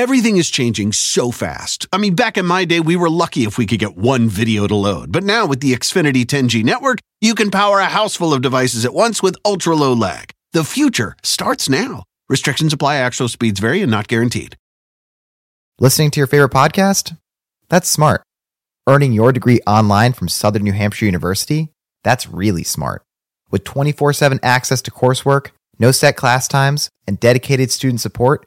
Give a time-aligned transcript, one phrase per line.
[0.00, 1.86] Everything is changing so fast.
[1.92, 4.66] I mean, back in my day, we were lucky if we could get one video
[4.66, 5.12] to load.
[5.12, 8.86] But now with the Xfinity 10G network, you can power a house full of devices
[8.86, 10.30] at once with ultra low lag.
[10.54, 12.04] The future starts now.
[12.30, 14.56] Restrictions apply, actual speeds vary and not guaranteed.
[15.78, 17.18] Listening to your favorite podcast?
[17.68, 18.22] That's smart.
[18.88, 21.72] Earning your degree online from Southern New Hampshire University?
[22.04, 23.02] That's really smart.
[23.50, 25.48] With 24 7 access to coursework,
[25.78, 28.46] no set class times, and dedicated student support,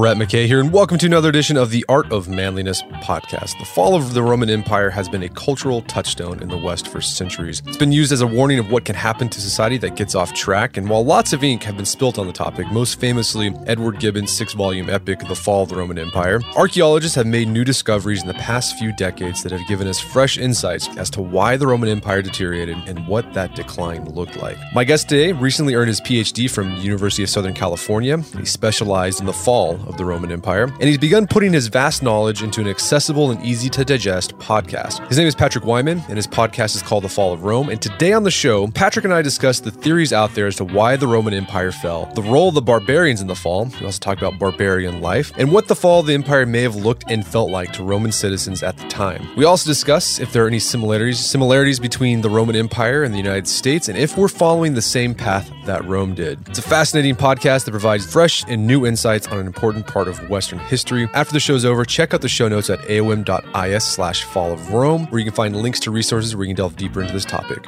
[0.00, 3.58] Brett McKay here, and welcome to another edition of the Art of Manliness podcast.
[3.58, 7.02] The fall of the Roman Empire has been a cultural touchstone in the West for
[7.02, 7.60] centuries.
[7.66, 10.32] It's been used as a warning of what can happen to society that gets off
[10.32, 14.00] track, and while lots of ink have been spilt on the topic, most famously Edward
[14.00, 18.22] Gibbon's six volume epic, The Fall of the Roman Empire, archaeologists have made new discoveries
[18.22, 21.66] in the past few decades that have given us fresh insights as to why the
[21.66, 24.56] Roman Empire deteriorated and what that decline looked like.
[24.74, 28.16] My guest today recently earned his PhD from University of Southern California.
[28.16, 32.02] He specialized in the fall of the Roman Empire, and he's begun putting his vast
[32.02, 35.06] knowledge into an accessible and easy to digest podcast.
[35.08, 37.68] His name is Patrick Wyman, and his podcast is called The Fall of Rome.
[37.68, 40.64] And today on the show, Patrick and I discuss the theories out there as to
[40.64, 43.66] why the Roman Empire fell, the role of the barbarians in the fall.
[43.80, 46.76] We also talk about barbarian life, and what the fall of the empire may have
[46.76, 49.28] looked and felt like to Roman citizens at the time.
[49.36, 53.18] We also discuss if there are any similarities similarities between the Roman Empire and the
[53.18, 56.38] United States, and if we're following the same path that Rome did.
[56.48, 60.28] It's a fascinating podcast that provides fresh and new insights on an important part of
[60.28, 61.08] Western history.
[61.14, 65.06] After the show's over, check out the show notes at aom.is slash fall of Rome,
[65.06, 67.66] where you can find links to resources where you can delve deeper into this topic.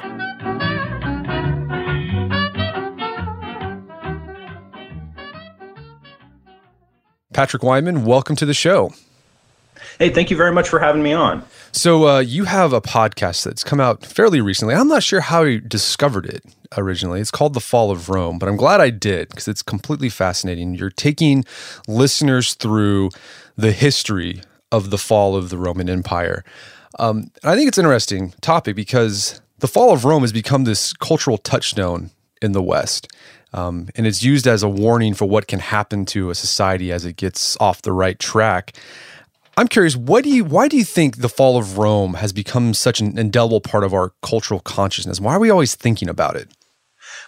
[7.33, 8.93] Patrick Wyman, welcome to the show.
[9.97, 11.43] Hey, thank you very much for having me on.
[11.71, 14.75] So, uh, you have a podcast that's come out fairly recently.
[14.75, 16.43] I'm not sure how you discovered it
[16.77, 17.21] originally.
[17.21, 20.75] It's called The Fall of Rome, but I'm glad I did because it's completely fascinating.
[20.75, 21.45] You're taking
[21.87, 23.09] listeners through
[23.55, 24.41] the history
[24.71, 26.43] of the fall of the Roman Empire.
[26.99, 30.93] Um, I think it's an interesting topic because the fall of Rome has become this
[30.93, 33.07] cultural touchstone in the West.
[33.53, 37.05] Um, and it's used as a warning for what can happen to a society as
[37.05, 38.75] it gets off the right track.
[39.55, 42.73] I'm curious, what do you why do you think the fall of Rome has become
[42.73, 45.21] such an indelible part of our cultural consciousness?
[45.21, 46.49] Why are we always thinking about it?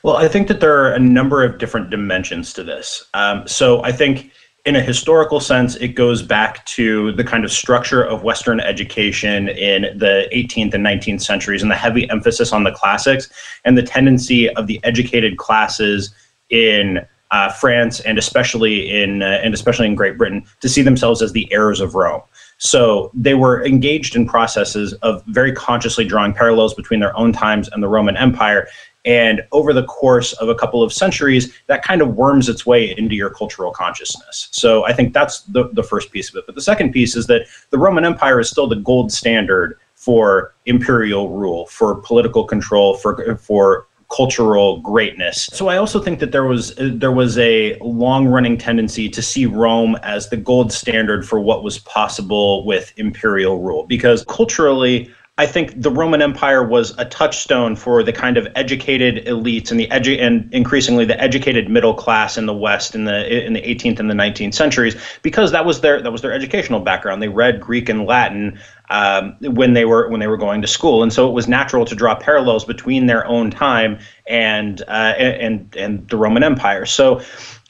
[0.06, 3.04] Well, I think that there are a number of different dimensions to this.
[3.16, 4.30] Um, so I think
[4.64, 9.50] in a historical sense, it goes back to the kind of structure of Western education
[9.50, 13.30] in the 18th and 19th centuries and the heavy emphasis on the classics
[13.64, 16.14] and the tendency of the educated classes
[16.52, 21.24] in uh, France and especially in uh, and especially in Great Britain to see themselves
[21.24, 22.22] as the heirs of Rome.
[22.60, 27.70] So they were engaged in processes of very consciously drawing parallels between their own times
[27.70, 28.68] and the Roman Empire.
[29.06, 32.96] And over the course of a couple of centuries, that kind of worms its way
[32.98, 34.50] into your cultural consciousness.
[34.52, 36.46] So I think that's the, the first piece of it.
[36.46, 40.54] But the second piece is that the Roman Empire is still the gold standard for
[40.66, 45.50] imperial rule, for political control, for, for cultural greatness.
[45.52, 49.98] So I also think that there was there was a long-running tendency to see Rome
[50.04, 55.82] as the gold standard for what was possible with imperial rule because culturally I think
[55.82, 60.22] the Roman Empire was a touchstone for the kind of educated elites and the edu-
[60.22, 64.10] and increasingly the educated middle class in the West in the in the 18th and
[64.10, 67.22] the 19th centuries because that was their that was their educational background.
[67.22, 68.58] They read Greek and Latin
[68.90, 71.84] um, when they were when they were going to school, and so it was natural
[71.84, 76.86] to draw parallels between their own time and uh, and and the Roman Empire.
[76.86, 77.22] So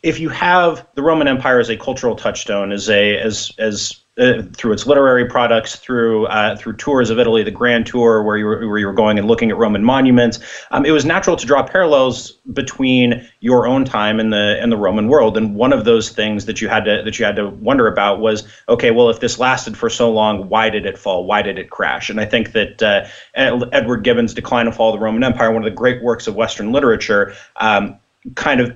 [0.03, 4.44] if you have the Roman Empire as a cultural touchstone, as a as as uh,
[4.53, 8.46] through its literary products, through uh, through tours of Italy, the Grand Tour, where you
[8.46, 10.40] were where you were going and looking at Roman monuments.
[10.72, 14.78] Um, it was natural to draw parallels between your own time and the and the
[14.78, 15.35] Roman world.
[15.35, 18.20] And one of those things that you had to that you had to wonder about
[18.20, 21.26] was, okay, well, if this lasted for so long, why did it fall?
[21.26, 22.09] Why did it crash?
[22.09, 25.62] And I think that uh, Edward Gibbon's Decline and Fall of the Roman Empire, one
[25.62, 27.34] of the great works of Western literature.
[27.58, 28.00] Um,
[28.34, 28.76] kind of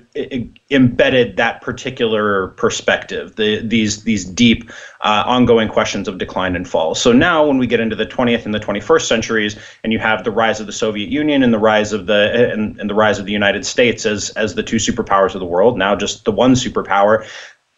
[0.70, 4.70] embedded that particular perspective, the, these these deep,
[5.00, 6.94] uh, ongoing questions of decline and fall.
[6.94, 10.22] So now, when we get into the 20th and the 21st centuries, and you have
[10.22, 13.18] the rise of the Soviet Union and the rise of the and, and the rise
[13.18, 16.32] of the United States as as the two superpowers of the world, now just the
[16.32, 17.26] one superpower,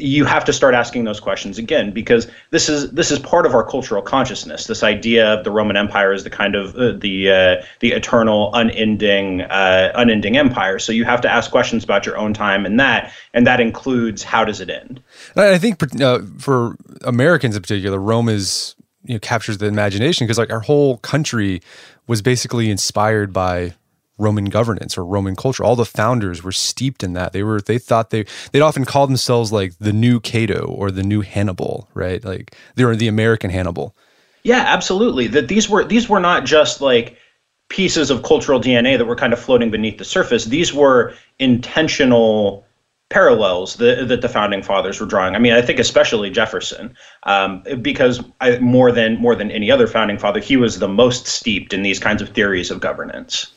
[0.02, 3.54] you have to start asking those questions again because this is this is part of
[3.54, 4.66] our cultural consciousness.
[4.66, 8.50] This idea of the Roman Empire is the kind of uh, the uh, the eternal,
[8.54, 10.78] unending, uh, unending empire.
[10.78, 14.22] So you have to ask questions about your own time and that, and that includes
[14.22, 15.00] how does it end.
[15.36, 20.38] I think uh, for Americans in particular, Rome is you know captures the imagination because
[20.38, 21.60] like our whole country
[22.08, 23.74] was basically inspired by
[24.22, 25.64] Roman governance or Roman culture.
[25.64, 27.32] All the founders were steeped in that.
[27.32, 31.02] They were they thought they they'd often call themselves like the new Cato or the
[31.02, 32.24] new Hannibal, right?
[32.24, 33.94] Like they were the American Hannibal.
[34.44, 35.26] Yeah, absolutely.
[35.28, 37.16] That these were these were not just like
[37.68, 40.44] pieces of cultural DNA that were kind of floating beneath the surface.
[40.44, 42.66] These were intentional
[43.12, 45.34] parallels that, that the founding fathers were drawing.
[45.34, 49.86] I mean, I think especially Jefferson, um, because I, more than more than any other
[49.86, 53.52] founding father, he was the most steeped in these kinds of theories of governance.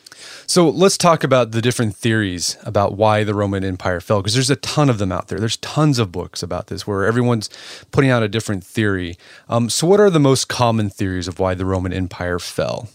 [0.48, 4.50] So let's talk about the different theories about why the Roman Empire fell, because there's
[4.50, 5.40] a ton of them out there.
[5.40, 7.50] There's tons of books about this where everyone's
[7.92, 9.18] putting out a different theory.
[9.50, 12.90] Um, so, what are the most common theories of why the Roman Empire fell?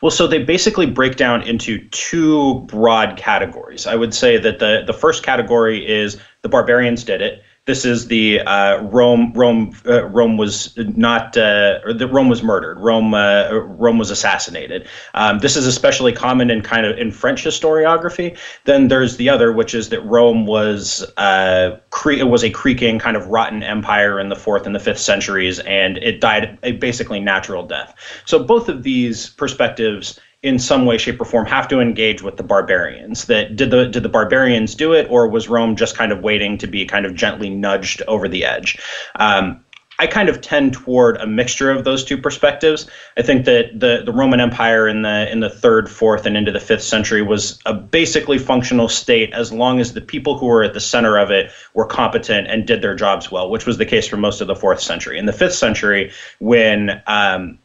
[0.00, 3.86] Well, so they basically break down into two broad categories.
[3.86, 7.42] I would say that the, the first category is the barbarians did it.
[7.66, 9.32] This is the uh, Rome.
[9.34, 9.74] Rome.
[9.86, 11.34] Uh, Rome was not.
[11.34, 12.78] Uh, or the Rome was murdered.
[12.78, 13.14] Rome.
[13.14, 14.86] Uh, Rome was assassinated.
[15.14, 18.36] Um, this is especially common in kind of in French historiography.
[18.64, 23.16] Then there's the other, which is that Rome was uh, cre- was a creaking kind
[23.16, 27.20] of rotten empire in the fourth and the fifth centuries, and it died a basically
[27.20, 27.94] natural death.
[28.26, 32.36] So both of these perspectives in some way, shape, or form have to engage with
[32.36, 33.24] the barbarians.
[33.24, 36.58] That did the did the barbarians do it, or was Rome just kind of waiting
[36.58, 38.78] to be kind of gently nudged over the edge?
[39.16, 39.64] Um,
[39.98, 42.90] I kind of tend toward a mixture of those two perspectives.
[43.16, 46.52] I think that the, the Roman Empire in the in the third, fourth, and into
[46.52, 50.62] the fifth century was a basically functional state as long as the people who were
[50.62, 53.86] at the center of it were competent and did their jobs well, which was the
[53.86, 55.18] case for most of the fourth century.
[55.18, 57.58] In the fifth century, when um,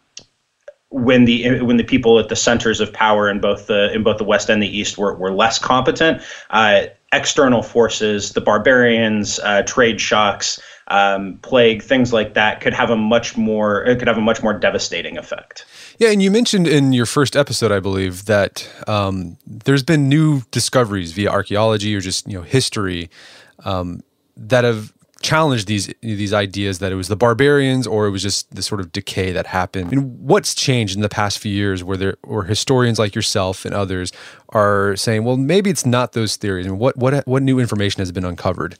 [0.90, 4.18] when the when the people at the centers of power in both the in both
[4.18, 6.84] the west and the east were, were less competent uh,
[7.14, 12.98] external forces the barbarians uh, trade shocks um, plague things like that could have a
[12.98, 15.66] much more it could have a much more devastating effect.
[16.00, 20.42] Yeah and you mentioned in your first episode i believe that um, there's been new
[20.50, 23.12] discoveries via archaeology or just you know history
[23.64, 24.02] um,
[24.36, 28.54] that have challenge these these ideas that it was the barbarians or it was just
[28.56, 29.88] the sort of decay that happened.
[29.88, 33.66] I mean, what's changed in the past few years where there or historians like yourself
[33.66, 34.12] and others
[34.50, 36.66] are saying, well, maybe it's not those theories.
[36.66, 38.78] I and mean, what what what new information has been uncovered?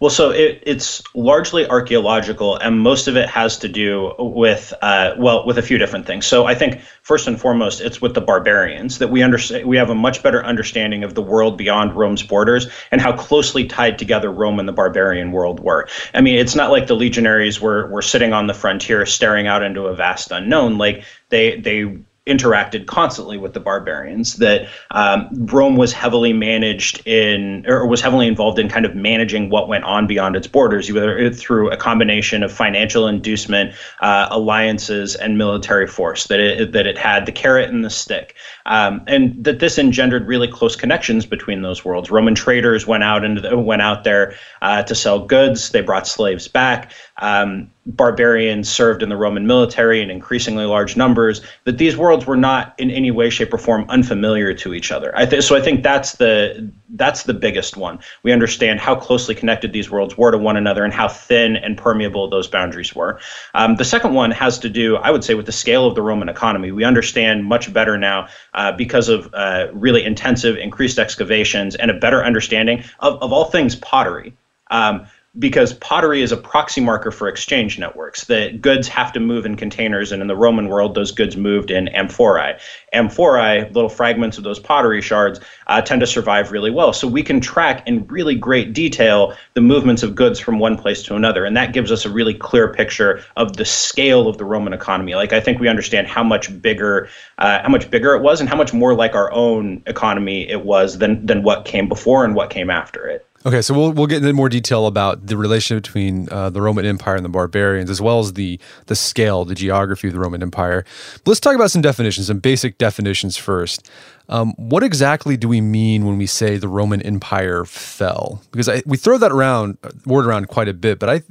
[0.00, 5.14] Well, so it, it's largely archaeological, and most of it has to do with uh,
[5.18, 6.26] well, with a few different things.
[6.26, 9.66] So I think first and foremost, it's with the barbarians that we understand.
[9.66, 13.66] We have a much better understanding of the world beyond Rome's borders and how closely
[13.66, 15.88] tied together Rome and the barbarian world were.
[16.14, 19.62] I mean, it's not like the legionaries were were sitting on the frontier, staring out
[19.62, 20.78] into a vast unknown.
[20.78, 27.64] Like they they interacted constantly with the barbarians that um, rome was heavily managed in
[27.66, 31.32] or was heavily involved in kind of managing what went on beyond its borders either
[31.32, 36.96] through a combination of financial inducement uh, alliances and military force that it that it
[36.96, 38.36] had the carrot and the stick
[38.66, 42.10] um, and that this engendered really close connections between those worlds.
[42.10, 45.70] Roman traders went out the, went out there uh, to sell goods.
[45.70, 46.92] They brought slaves back.
[47.18, 52.36] Um, barbarians served in the Roman military in increasingly large numbers, that these worlds were
[52.36, 55.12] not in any way, shape, or form unfamiliar to each other.
[55.16, 57.98] I th- so I think that's the that's the biggest one.
[58.22, 61.76] We understand how closely connected these worlds were to one another and how thin and
[61.76, 63.18] permeable those boundaries were.
[63.54, 66.02] Um, the second one has to do, I would say, with the scale of the
[66.02, 66.70] Roman economy.
[66.70, 71.94] We understand much better now uh, because of uh, really intensive, increased excavations and a
[71.94, 74.34] better understanding of, of all things pottery.
[74.70, 75.06] Um,
[75.38, 78.24] because pottery is a proxy marker for exchange networks.
[78.24, 81.70] The goods have to move in containers, and in the Roman world, those goods moved
[81.70, 82.58] in amphorae.
[82.92, 86.92] Amphorae, little fragments of those pottery shards, uh, tend to survive really well.
[86.92, 91.02] So we can track in really great detail the movements of goods from one place
[91.04, 94.44] to another, and that gives us a really clear picture of the scale of the
[94.44, 95.14] Roman economy.
[95.14, 97.08] Like I think we understand how much bigger,
[97.38, 100.62] uh, how much bigger it was, and how much more like our own economy it
[100.62, 103.26] was than than what came before and what came after it.
[103.44, 106.84] Okay, so we'll we'll get into more detail about the relationship between uh, the Roman
[106.84, 110.42] Empire and the barbarians, as well as the the scale, the geography of the Roman
[110.42, 110.84] Empire.
[111.14, 113.90] But let's talk about some definitions, some basic definitions first.
[114.28, 118.42] Um, what exactly do we mean when we say the Roman Empire fell?
[118.52, 121.22] Because I, we throw that around uh, word around quite a bit, but I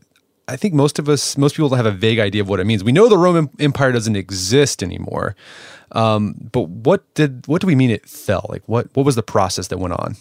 [0.50, 2.84] I think most of us, most people have a vague idea of what it means.
[2.84, 5.38] We know the Roman Empire doesn't exist anymore,
[5.94, 8.48] um, but what did what do we mean it fell?
[8.50, 10.18] Like what what was the process that went on?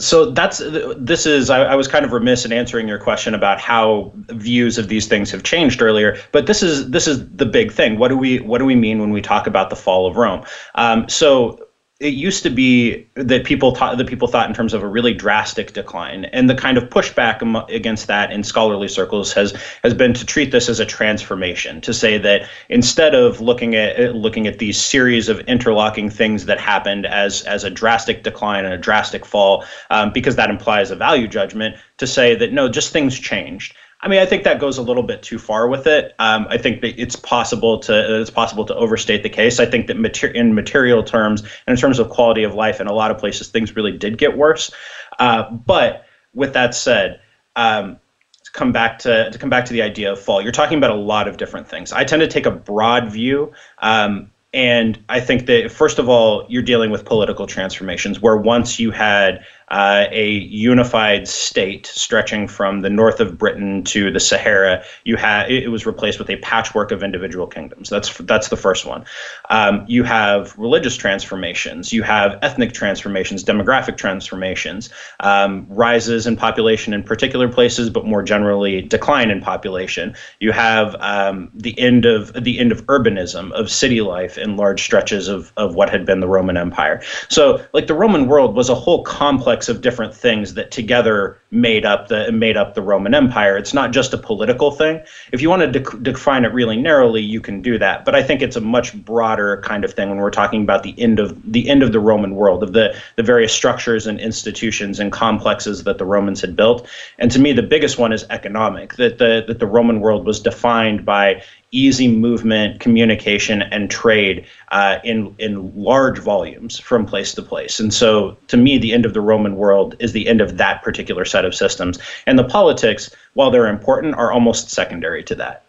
[0.00, 0.62] So that's
[0.96, 4.78] this is I, I, was kind of remiss in answering your question about how views
[4.78, 7.98] of these things have changed earlier, but this is this is the big thing.
[7.98, 10.44] What do we what do we mean when we talk about the fall of Rome?
[10.74, 11.58] Um, so
[12.00, 15.12] it used to be that people thought that people thought in terms of a really
[15.12, 19.52] drastic decline, and the kind of pushback against that in scholarly circles has
[19.84, 24.14] has been to treat this as a transformation, to say that instead of looking at
[24.14, 28.72] looking at these series of interlocking things that happened as as a drastic decline and
[28.72, 32.92] a drastic fall, um, because that implies a value judgment, to say that no, just
[32.92, 33.76] things changed.
[34.02, 36.14] I mean, I think that goes a little bit too far with it.
[36.18, 39.60] Um, I think that it's possible to it's possible to overstate the case.
[39.60, 42.86] I think that mater- in material terms and in terms of quality of life, in
[42.86, 44.70] a lot of places, things really did get worse.
[45.18, 47.20] Uh, but with that said,
[47.56, 47.98] um,
[48.44, 50.90] to come back to to come back to the idea of fall, you're talking about
[50.90, 51.92] a lot of different things.
[51.92, 53.52] I tend to take a broad view.
[53.78, 58.80] Um, and I think that, first of all, you're dealing with political transformations where once
[58.80, 64.82] you had uh, a unified state stretching from the north of Britain to the Sahara.
[65.04, 67.88] You had it was replaced with a patchwork of individual kingdoms.
[67.88, 69.04] That's that's the first one.
[69.48, 71.92] Um, you have religious transformations.
[71.92, 78.22] You have ethnic transformations, demographic transformations, um, rises in population in particular places, but more
[78.22, 80.14] generally decline in population.
[80.40, 84.82] You have um, the end of the end of urbanism of city life in large
[84.82, 87.02] stretches of of what had been the Roman Empire.
[87.28, 91.84] So, like the Roman world was a whole complex of different things that together made
[91.84, 93.56] up the made up the Roman Empire.
[93.56, 95.00] It's not just a political thing.
[95.32, 98.04] If you want to de- define it really narrowly, you can do that.
[98.04, 100.94] But I think it's a much broader kind of thing when we're talking about the
[100.98, 105.00] end of the end of the Roman world, of the the various structures and institutions
[105.00, 106.88] and complexes that the Romans had built.
[107.18, 108.94] And to me, the biggest one is economic.
[108.94, 114.98] That the that the Roman world was defined by easy movement, communication, and trade uh,
[115.04, 117.80] in in large volumes from place to place.
[117.80, 120.82] And so, to me, the end of the Roman world is the end of that
[120.82, 121.98] particular set of systems.
[122.26, 125.64] And the politics, while they're important, are almost secondary to that.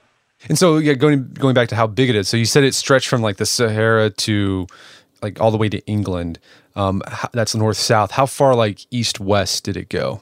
[0.50, 2.28] And so, yeah, going going back to how big it is.
[2.28, 4.68] So you said it stretched from like the Sahara to
[5.22, 6.40] like all the way to England.
[6.76, 8.12] Um, that's north south.
[8.12, 10.22] How far like east west did it go?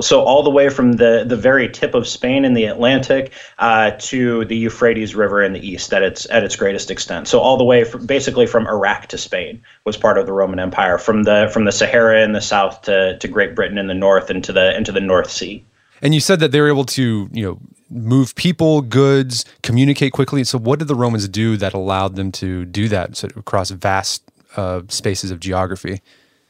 [0.00, 3.92] So all the way from the, the very tip of Spain in the Atlantic uh,
[3.98, 7.28] to the Euphrates River in the east at its at its greatest extent.
[7.28, 10.58] So all the way from, basically from Iraq to Spain was part of the Roman
[10.58, 10.98] Empire.
[10.98, 14.30] From the from the Sahara in the south to, to Great Britain in the north
[14.30, 15.64] into the into the North Sea.
[16.02, 17.58] And you said that they were able to you know
[17.90, 20.44] move people, goods, communicate quickly.
[20.44, 24.22] So what did the Romans do that allowed them to do that across vast
[24.56, 26.00] uh, spaces of geography?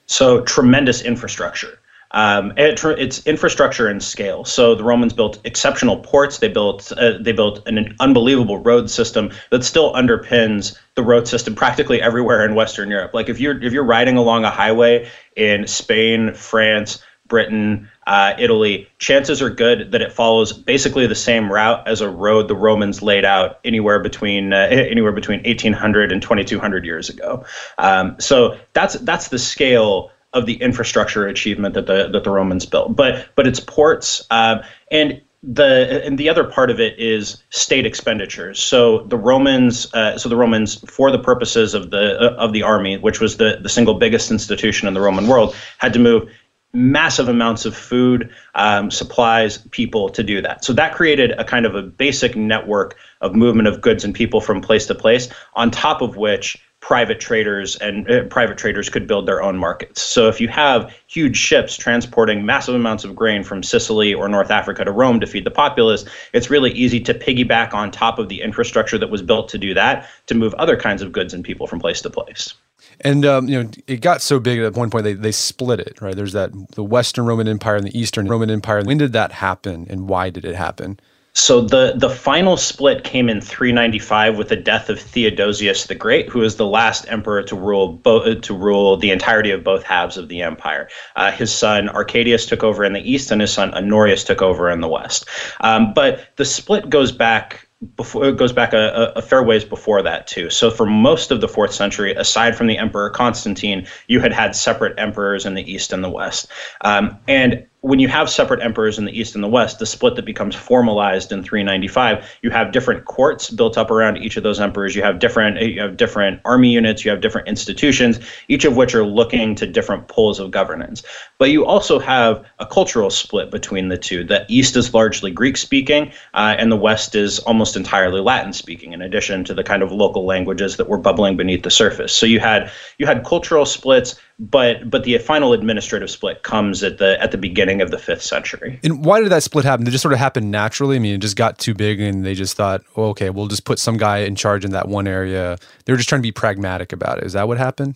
[0.07, 1.79] So tremendous infrastructure.
[2.15, 4.45] Um, it, it's infrastructure and scale.
[4.45, 6.39] So the Romans built exceptional ports.
[6.39, 11.27] They built uh, they built an, an, unbelievable road system that still underpins the road
[11.27, 13.15] system practically everywhere in Western Europe.
[13.15, 18.87] Like if you're if you're riding along a highway in Spain, France, Britain, uh, Italy,
[18.99, 23.03] chances are good that it follows basically the same route as a road the Romans
[23.03, 27.45] laid out anywhere between uh, anywhere between 1800 and 2200 years ago.
[27.79, 32.67] Um, so that's that's the scale of the infrastructure achievement that the that the Romans
[32.67, 32.95] built.
[32.95, 34.61] But but it's ports um,
[34.91, 38.63] and the and the other part of it is state expenditures.
[38.63, 42.63] So the Romans, uh, so the Romans, for the purposes of the uh, of the
[42.63, 46.31] army, which was the the single biggest institution in the Roman world, had to move
[46.73, 50.65] massive amounts of food, um, supplies, people to do that.
[50.65, 54.41] So that created a kind of a basic network of movement of goods and people
[54.41, 55.29] from place to place.
[55.55, 60.03] On top of which private traders and uh, private traders could build their own markets.
[60.03, 64.51] So if you have huge ships transporting massive amounts of grain from Sicily or North
[64.51, 68.29] Africa to Rome to feed the populace, it's really easy to piggyback on top of
[68.29, 71.43] the infrastructure that was built to do that to move other kinds of goods and
[71.43, 72.53] people from place to place.
[73.01, 76.03] And um, you know, it got so big at one point they they split it.
[76.03, 78.83] Right, there's that the Western Roman Empire and the Eastern Roman Empire.
[78.85, 81.01] When did that happen, and why did it happen?
[81.35, 86.29] So the the final split came in 395 with the death of Theodosius the Great,
[86.29, 90.17] who was the last emperor to rule bo- to rule the entirety of both halves
[90.17, 90.89] of the empire.
[91.17, 94.71] Uh, his son Arcadius took over in the east, and his son Honorius took over
[94.71, 95.27] in the west.
[95.61, 100.03] Um, but the split goes back before it goes back a, a, fair ways before
[100.03, 100.49] that too.
[100.51, 104.57] So for most of the fourth century, aside from the emperor Constantine, you had had
[104.57, 106.47] separate emperors in the east and the west,
[106.83, 110.17] um, and when you have separate emperors in the east and the west, the split
[110.17, 114.59] that becomes formalized in 395, you have different courts built up around each of those
[114.59, 114.97] emperors.
[114.97, 118.95] You have different you have different army units, you have different institutions, each of which
[118.95, 121.03] are looking to different poles of governance.
[121.37, 124.25] But you also have a cultural split between the two.
[124.25, 128.95] The east is largely Greek speaking, uh, and the west is almost entirely Latin speaking.
[128.95, 132.25] In addition to the kind of local languages that were bubbling beneath the surface, so
[132.25, 137.21] you had you had cultural splits but but the final administrative split comes at the
[137.23, 138.81] at the beginning of the fifth century.
[138.83, 139.85] And why did that split happen?
[139.85, 140.97] Did it just sort of happen naturally?
[140.97, 143.65] I mean, it just got too big, and they just thought, oh, okay, we'll just
[143.65, 145.57] put some guy in charge in that one area.
[145.85, 147.25] They were just trying to be pragmatic about it.
[147.25, 147.95] Is that what happened?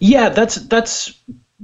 [0.00, 1.14] Yeah, that's that's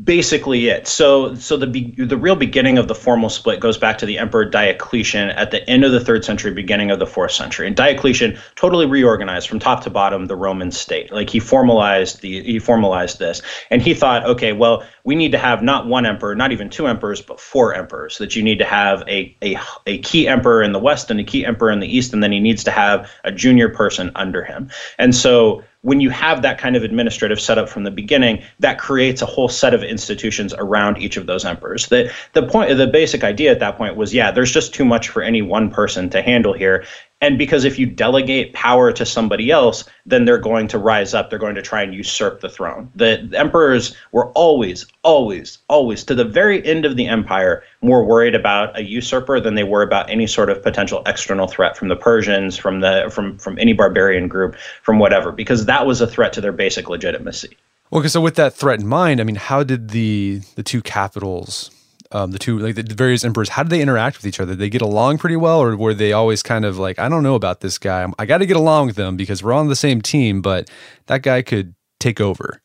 [0.02, 0.86] basically it.
[0.86, 1.66] So so the
[1.98, 5.68] the real beginning of the formal split goes back to the Emperor Diocletian at the
[5.68, 7.66] end of the third century, beginning of the fourth century.
[7.66, 11.12] And Diocletian totally reorganized from top to bottom the Roman state.
[11.12, 15.38] Like he formalized the he formalized this, and he thought, okay, well, we need to
[15.38, 18.18] have not one emperor, not even two emperors, but four emperors.
[18.18, 21.24] That you need to have a a a key emperor in the west and a
[21.24, 24.44] key emperor in the east, and then he needs to have a junior person under
[24.44, 24.70] him.
[24.98, 29.22] And so when you have that kind of administrative setup from the beginning, that creates
[29.22, 31.86] a whole set of institutions around each of those emperors.
[31.86, 35.08] The the point the basic idea at that point was yeah, there's just too much
[35.08, 36.84] for any one person to handle here.
[37.22, 41.28] And because if you delegate power to somebody else, then they're going to rise up.
[41.28, 42.90] They're going to try and usurp the throne.
[42.94, 48.34] The emperors were always, always, always, to the very end of the empire, more worried
[48.34, 51.96] about a usurper than they were about any sort of potential external threat from the
[51.96, 56.32] Persians, from the from from any barbarian group, from whatever, because that was a threat
[56.32, 57.54] to their basic legitimacy.
[57.92, 61.70] Okay, so with that threat in mind, I mean, how did the the two capitals
[62.12, 64.52] um, the two like the various emperors how did they interact with each other?
[64.52, 67.22] Did they get along pretty well or were they always kind of like i don't
[67.22, 68.06] know about this guy.
[68.18, 70.68] I got to get along with them because we're on the same team but
[71.06, 72.62] that guy could take over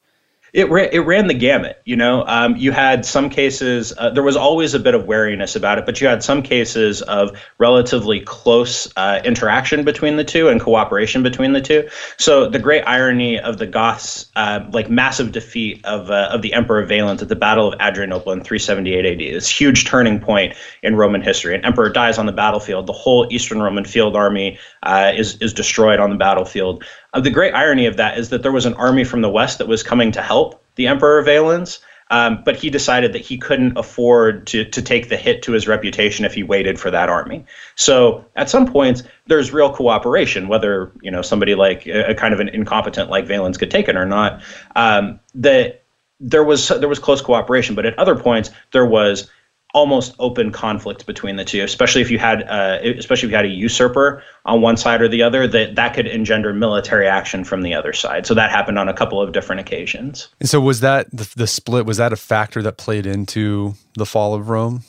[0.56, 1.82] it ran, it ran the gamut.
[1.84, 3.92] You know, um, you had some cases.
[3.98, 7.02] Uh, there was always a bit of wariness about it, but you had some cases
[7.02, 11.90] of relatively close uh, interaction between the two and cooperation between the two.
[12.18, 16.54] So the great irony of the Goths, uh, like massive defeat of uh, of the
[16.54, 20.96] Emperor Valens at the Battle of Adrianople in 378 AD, this huge turning point in
[20.96, 21.54] Roman history.
[21.54, 22.88] An emperor dies on the battlefield.
[22.88, 26.86] The whole Eastern Roman field army uh, is is destroyed on the battlefield.
[27.16, 29.58] Uh, the great irony of that is that there was an army from the west
[29.58, 31.80] that was coming to help the Emperor Valens,
[32.12, 35.68] um, but he decided that he couldn't afford to to take the hit to his
[35.68, 37.46] reputation if he waited for that army.
[37.76, 42.40] So at some points, there's real cooperation, whether you know somebody like a, kind of
[42.42, 44.44] an incompetent like Valens could take it or not.
[44.76, 45.84] Um, that
[46.20, 49.30] there was there was close cooperation, but at other points there was
[49.76, 53.46] almost open conflict between the two, especially if you had uh, especially if you had
[53.46, 57.62] a usurper on one side or the other, that that could engender military action from
[57.62, 58.26] the other side.
[58.26, 60.30] So that happened on a couple of different occasions.
[60.40, 61.86] And so was that the, the split?
[61.86, 64.84] Was that a factor that played into the fall of Rome?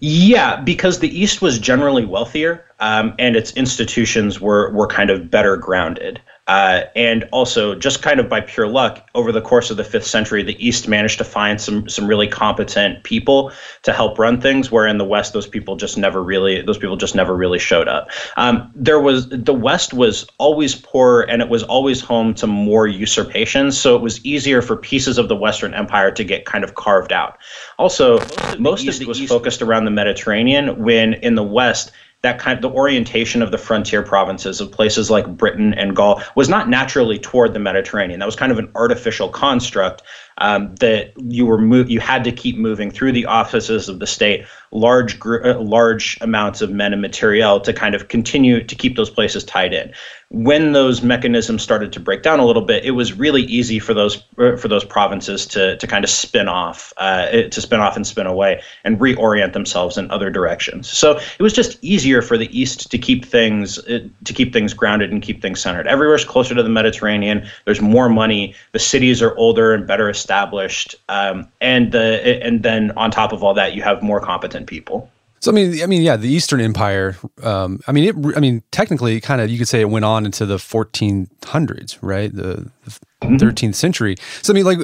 [0.00, 5.30] Yeah, because the East was generally wealthier um, and its institutions were were kind of
[5.30, 6.22] better grounded.
[6.48, 10.06] Uh, and also, just kind of by pure luck, over the course of the fifth
[10.06, 13.52] century, the East managed to find some some really competent people
[13.82, 14.68] to help run things.
[14.68, 17.86] Where in the West, those people just never really those people just never really showed
[17.86, 18.10] up.
[18.36, 22.88] Um, there was the West was always poor, and it was always home to more
[22.88, 23.78] usurpations.
[23.78, 27.12] So it was easier for pieces of the Western Empire to get kind of carved
[27.12, 27.38] out.
[27.78, 28.18] Also,
[28.58, 32.56] most of the East was focused around the Mediterranean, when in the West that kind
[32.56, 36.68] of the orientation of the frontier provinces of places like Britain and Gaul was not
[36.68, 38.20] naturally toward the Mediterranean.
[38.20, 40.02] That was kind of an artificial construct
[40.38, 44.06] um, that you were mo- you had to keep moving through the offices of the
[44.06, 48.74] state, large gr- uh, large amounts of men and material to kind of continue to
[48.74, 49.92] keep those places tied in.
[50.30, 53.92] When those mechanisms started to break down a little bit, it was really easy for
[53.92, 57.96] those uh, for those provinces to to kind of spin off, uh, to spin off
[57.96, 60.88] and spin away and reorient themselves in other directions.
[60.88, 64.72] So it was just easier for the East to keep things uh, to keep things
[64.72, 65.86] grounded and keep things centered.
[65.86, 67.46] Everywhere's closer to the Mediterranean.
[67.66, 68.54] There's more money.
[68.72, 73.42] The cities are older and better established, um, and the and then on top of
[73.42, 75.10] all that, you have more competent people.
[75.40, 77.16] So I mean, I mean, yeah, the Eastern Empire.
[77.42, 78.36] Um, I mean, it.
[78.36, 82.32] I mean, technically, kind of, you could say it went on into the 1400s, right?
[82.32, 82.90] The, the
[83.22, 83.72] 13th mm-hmm.
[83.72, 84.16] century.
[84.42, 84.78] So I mean, like,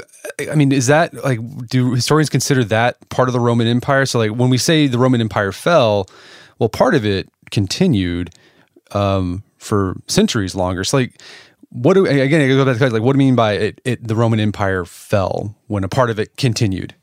[0.51, 4.05] I mean, is that like, do historians consider that part of the Roman Empire?
[4.05, 6.09] So like, when we say the Roman Empire fell,
[6.59, 8.31] well, part of it continued
[8.91, 10.83] um, for centuries longer.
[10.83, 11.21] So like,
[11.71, 12.41] what do again?
[12.41, 14.07] I go back to like, what do you mean by it, it?
[14.07, 16.95] The Roman Empire fell when a part of it continued.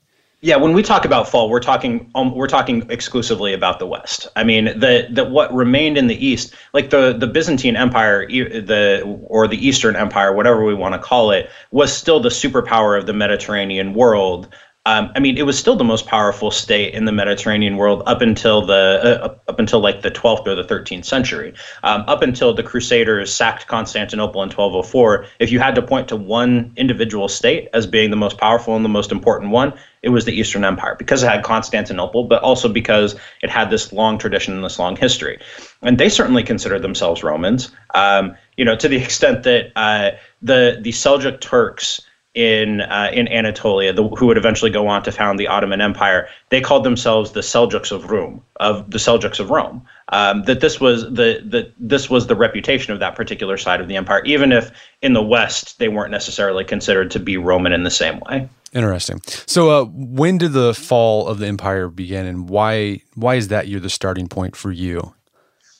[0.41, 4.28] Yeah, when we talk about fall, we're talking um, we're talking exclusively about the West.
[4.36, 9.01] I mean, the the what remained in the East, like the the Byzantine Empire, the
[9.28, 13.08] or the Eastern Empire, whatever we want to call it, was still the superpower of
[13.08, 14.54] the Mediterranean world.
[14.88, 18.21] Um, I mean, it was still the most powerful state in the Mediterranean world up
[18.21, 21.54] until the uh, up until like the 12th or the 13th century.
[21.84, 26.15] Um, up until the Crusaders sacked Constantinople in 1204, if you had to point to
[26.15, 30.26] one individual state as being the most powerful and the most important one, it was
[30.26, 34.54] the Eastern Empire because it had Constantinople, but also because it had this long tradition
[34.54, 35.39] and this long history.
[35.82, 37.71] And they certainly considered themselves Romans.
[37.95, 40.12] Um, you know, to the extent that uh,
[40.43, 42.02] the the Seljuk Turks
[42.36, 46.28] in uh, in Anatolia, the, who would eventually go on to found the Ottoman Empire,
[46.50, 49.82] they called themselves the Seljuks of Rome, of the Seljuks of Rome.
[50.10, 53.88] Um, that this was the the this was the reputation of that particular side of
[53.88, 54.69] the empire, even if
[55.02, 58.48] in the West they weren't necessarily considered to be Roman in the same way.
[58.74, 59.21] Interesting.
[59.48, 63.69] So, uh, when did the fall of the empire begin, and why why is that
[63.69, 65.13] year the starting point for you?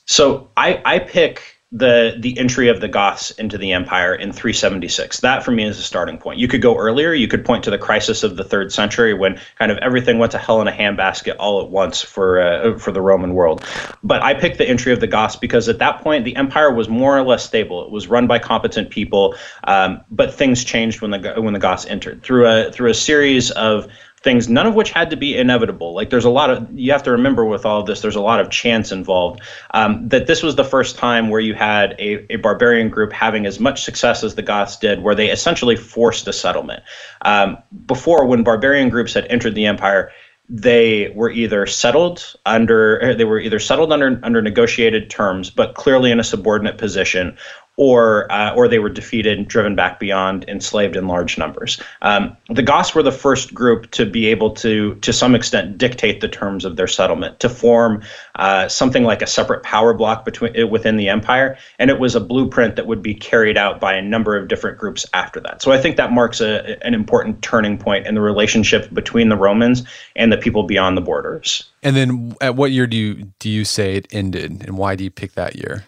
[0.06, 5.20] So, I I pick the the entry of the Goths into the empire in 376.
[5.20, 6.38] That for me is a starting point.
[6.38, 7.12] You could go earlier.
[7.12, 10.32] You could point to the crisis of the third century when kind of everything went
[10.32, 13.64] to hell in a handbasket all at once for uh, for the Roman world.
[14.02, 16.88] But I picked the entry of the Goths because at that point the empire was
[16.88, 17.84] more or less stable.
[17.84, 19.34] It was run by competent people,
[19.64, 23.50] um, but things changed when the when the Goths entered through a through a series
[23.50, 23.86] of
[24.26, 25.94] things, none of which had to be inevitable.
[25.94, 28.20] Like there's a lot of you have to remember with all of this, there's a
[28.20, 29.40] lot of chance involved.
[29.72, 33.46] Um, that this was the first time where you had a, a barbarian group having
[33.46, 36.82] as much success as the Goths did, where they essentially forced a settlement.
[37.22, 40.10] Um, before, when barbarian groups had entered the empire,
[40.48, 46.12] they were either settled under they were either settled under under negotiated terms but clearly
[46.12, 47.36] in a subordinate position
[47.76, 51.80] or uh, or they were defeated and driven back beyond, enslaved in large numbers.
[52.02, 56.20] Um, the Goths were the first group to be able to, to some extent, dictate
[56.20, 58.02] the terms of their settlement, to form
[58.36, 62.14] uh, something like a separate power block between uh, within the empire, and it was
[62.14, 65.60] a blueprint that would be carried out by a number of different groups after that.
[65.60, 69.36] So I think that marks a, an important turning point in the relationship between the
[69.36, 69.84] Romans
[70.14, 71.64] and the people beyond the borders.
[71.82, 75.04] And then, at what year do you do you say it ended, and why do
[75.04, 75.84] you pick that year?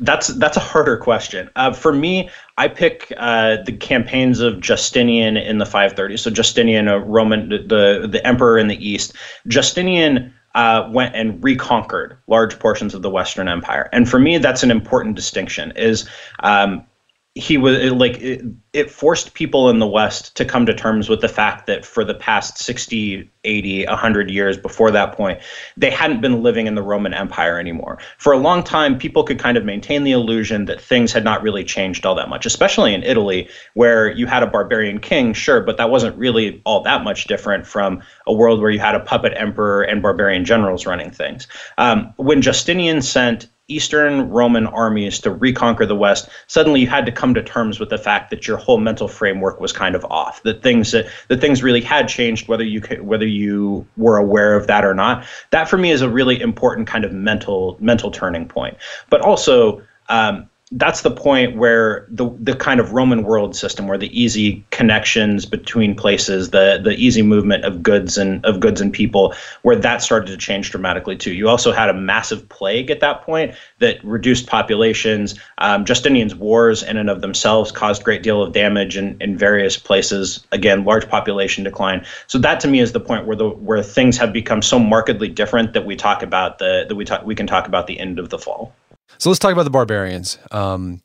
[0.00, 1.50] That's that's a harder question.
[1.56, 6.20] Uh, for me, I pick uh, the campaigns of Justinian in the 530s.
[6.20, 9.14] So Justinian, a Roman, the the emperor in the east.
[9.46, 14.62] Justinian uh, went and reconquered large portions of the Western Empire, and for me, that's
[14.62, 15.72] an important distinction.
[15.76, 16.08] Is
[16.40, 16.84] um,
[17.34, 18.42] he was like it,
[18.74, 22.04] it, forced people in the west to come to terms with the fact that for
[22.04, 25.40] the past 60 80 100 years before that point
[25.76, 27.98] they hadn't been living in the roman empire anymore.
[28.18, 31.42] For a long time people could kind of maintain the illusion that things had not
[31.42, 35.62] really changed all that much especially in italy where you had a barbarian king sure
[35.62, 39.00] but that wasn't really all that much different from a world where you had a
[39.00, 41.46] puppet emperor and barbarian generals running things.
[41.78, 47.12] Um, when justinian sent Eastern Roman armies to reconquer the West, suddenly you had to
[47.12, 50.42] come to terms with the fact that your whole mental framework was kind of off.
[50.42, 54.66] That things that, that things really had changed, whether you whether you were aware of
[54.66, 55.24] that or not.
[55.50, 58.76] That for me is a really important kind of mental mental turning point.
[59.10, 63.98] But also, um, that's the point where the the kind of Roman world system, where
[63.98, 68.92] the easy connections between places, the the easy movement of goods and of goods and
[68.92, 71.32] people, where that started to change dramatically too.
[71.32, 75.38] You also had a massive plague at that point that reduced populations.
[75.58, 79.76] Um, Justinian's wars in and of themselves caused great deal of damage in, in various
[79.76, 80.46] places.
[80.52, 82.06] Again, large population decline.
[82.28, 85.28] So that to me is the point where the where things have become so markedly
[85.28, 88.18] different that we talk about the that we talk we can talk about the end
[88.18, 88.74] of the fall.
[89.18, 91.02] So let's talk about the barbarians, um,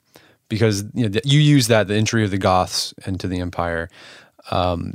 [0.50, 3.89] because you, know, you use that the entry of the Goths into the empire
[4.52, 4.93] um,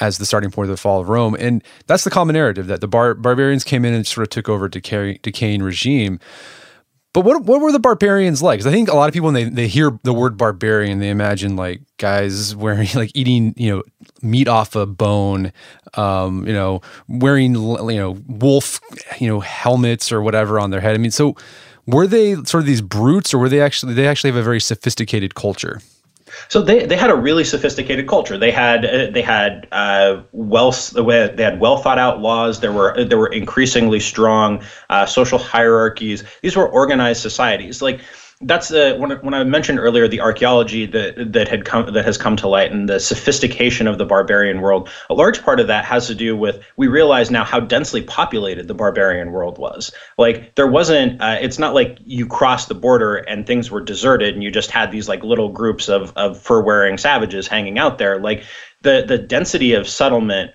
[0.00, 2.80] as the starting point of the fall of Rome, and that's the common narrative that
[2.80, 6.18] the bar- barbarians came in and sort of took over decay- decaying regime.
[7.14, 8.58] But what what were the barbarians like?
[8.58, 11.10] Because I think a lot of people when they, they hear the word barbarian, they
[11.10, 13.82] imagine like guys wearing like eating you know
[14.22, 15.52] meat off a bone,
[15.94, 18.80] um, you know wearing you know wolf
[19.20, 20.94] you know helmets or whatever on their head.
[20.94, 21.36] I mean, so
[21.86, 24.60] were they sort of these brutes or were they actually they actually have a very
[24.60, 25.80] sophisticated culture
[26.48, 28.38] so they, they had a really sophisticated culture.
[28.38, 32.60] They had uh, they had uh, well they had well thought out laws.
[32.60, 36.24] There were there were increasingly strong uh, social hierarchies.
[36.42, 37.82] These were organized societies.
[37.82, 38.00] Like
[38.42, 42.18] that's the when, when I mentioned earlier the archaeology that that had come that has
[42.18, 44.88] come to light and the sophistication of the barbarian world.
[45.08, 48.68] A large part of that has to do with we realize now how densely populated
[48.68, 49.92] the barbarian world was.
[50.18, 51.20] Like there wasn't.
[51.20, 54.70] Uh, it's not like you crossed the border and things were deserted and you just
[54.70, 58.18] had these like little groups of of fur wearing savages hanging out there.
[58.20, 58.44] Like
[58.82, 60.52] the the density of settlement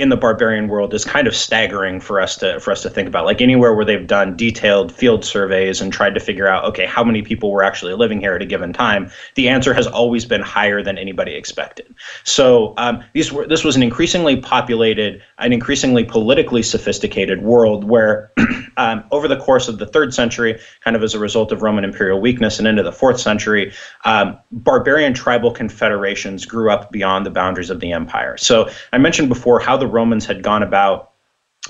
[0.00, 3.06] in the barbarian world is kind of staggering for us to for us to think
[3.06, 3.26] about.
[3.26, 7.04] Like anywhere where they've done detailed field surveys and tried to figure out, okay, how
[7.04, 10.40] many people were actually living here at a given time, the answer has always been
[10.40, 11.94] higher than anybody expected.
[12.24, 18.32] So um, these were this was an increasingly populated, an increasingly politically sophisticated world where
[18.78, 21.84] um, over the course of the third century, kind of as a result of Roman
[21.84, 23.72] imperial weakness and into the fourth century,
[24.06, 28.38] um, barbarian tribal confederations grew up beyond the boundaries of the empire.
[28.38, 31.10] So I mentioned before how the Romans had gone about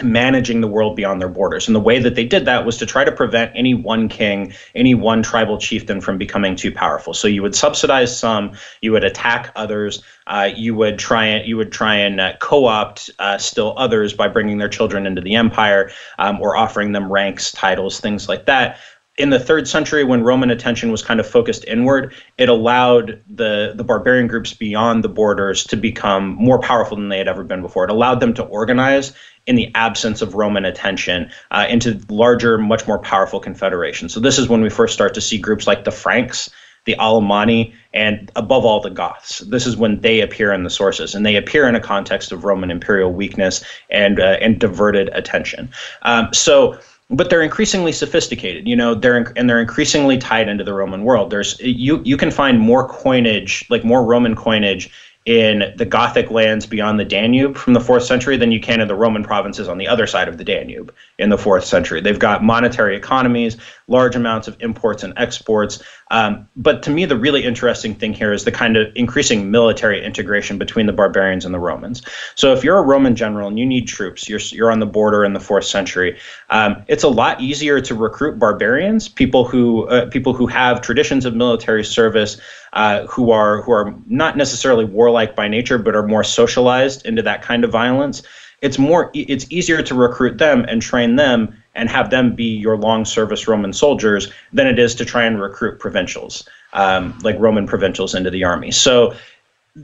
[0.02, 1.66] managing the world beyond their borders.
[1.66, 4.54] And the way that they did that was to try to prevent any one king,
[4.74, 7.12] any one tribal chieftain from becoming too powerful.
[7.12, 11.56] So you would subsidize some, you would attack others, uh, you would try and you
[11.56, 15.90] would try and uh, co-opt uh, still others by bringing their children into the empire
[16.18, 18.78] um, or offering them ranks, titles, things like that
[19.20, 23.74] in the third century, when Roman attention was kind of focused inward, it allowed the,
[23.76, 27.60] the barbarian groups beyond the borders to become more powerful than they had ever been
[27.60, 27.84] before.
[27.84, 29.12] It allowed them to organize
[29.46, 34.14] in the absence of Roman attention uh, into larger, much more powerful confederations.
[34.14, 36.48] So this is when we first start to see groups like the Franks,
[36.86, 39.40] the Alemanni, and above all the Goths.
[39.40, 42.44] This is when they appear in the sources, and they appear in a context of
[42.44, 45.68] Roman imperial weakness and uh, and diverted attention.
[46.02, 46.78] Um, so
[47.10, 51.30] but they're increasingly sophisticated you know they're and they're increasingly tied into the roman world
[51.30, 54.90] there's you you can find more coinage like more roman coinage
[55.26, 58.88] in the Gothic lands beyond the Danube from the fourth century than you can in
[58.88, 62.00] the Roman provinces on the other side of the Danube in the fourth century.
[62.00, 65.82] They've got monetary economies, large amounts of imports and exports.
[66.10, 70.04] Um, but to me, the really interesting thing here is the kind of increasing military
[70.04, 72.02] integration between the barbarians and the Romans.
[72.34, 75.24] So if you're a Roman general and you need troops, you're, you're on the border
[75.24, 76.18] in the fourth century,
[76.50, 81.24] um, it's a lot easier to recruit barbarians, people who uh, people who have traditions
[81.24, 82.40] of military service,
[82.72, 87.22] uh, who are who are not necessarily warlike by nature, but are more socialized into
[87.22, 88.22] that kind of violence.
[88.62, 92.76] It's more it's easier to recruit them and train them and have them be your
[92.76, 97.66] long service Roman soldiers than it is to try and recruit provincials, um, like Roman
[97.66, 98.70] provincials, into the army.
[98.70, 99.14] So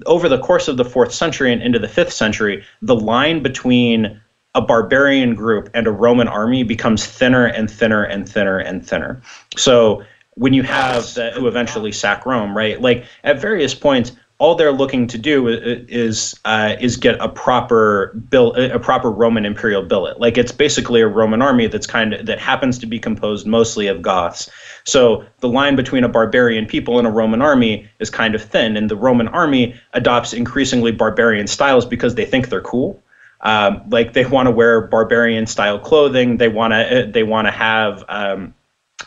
[0.07, 4.21] over the course of the fourth century and into the fifth century, the line between
[4.55, 9.21] a barbarian group and a Roman army becomes thinner and thinner and thinner and thinner.
[9.57, 10.03] So
[10.35, 12.81] when you have the, who eventually sack Rome, right?
[12.81, 18.13] Like at various points, all they're looking to do is uh, is get a proper
[18.29, 20.21] bill, a proper Roman imperial billet.
[20.21, 23.87] Like it's basically a Roman army that's kind of that happens to be composed mostly
[23.87, 24.51] of Goths.
[24.85, 28.77] So the line between a barbarian people and a Roman army is kind of thin,
[28.77, 33.03] and the Roman army adopts increasingly barbarian styles because they think they're cool.
[33.41, 36.37] Um, like they want to wear barbarian style clothing.
[36.37, 38.55] They want to they want to have um,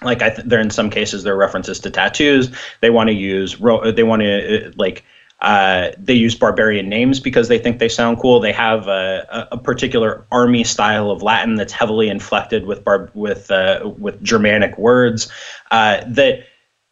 [0.02, 2.50] like I th- there in some cases there are references to tattoos.
[2.82, 5.04] They want to use ro- they want to uh, like
[5.42, 8.40] uh, they use barbarian names because they think they sound cool.
[8.40, 13.50] They have a, a particular army style of Latin that's heavily inflected with bar- with
[13.50, 15.32] uh, with Germanic words.
[15.72, 16.44] Uh, that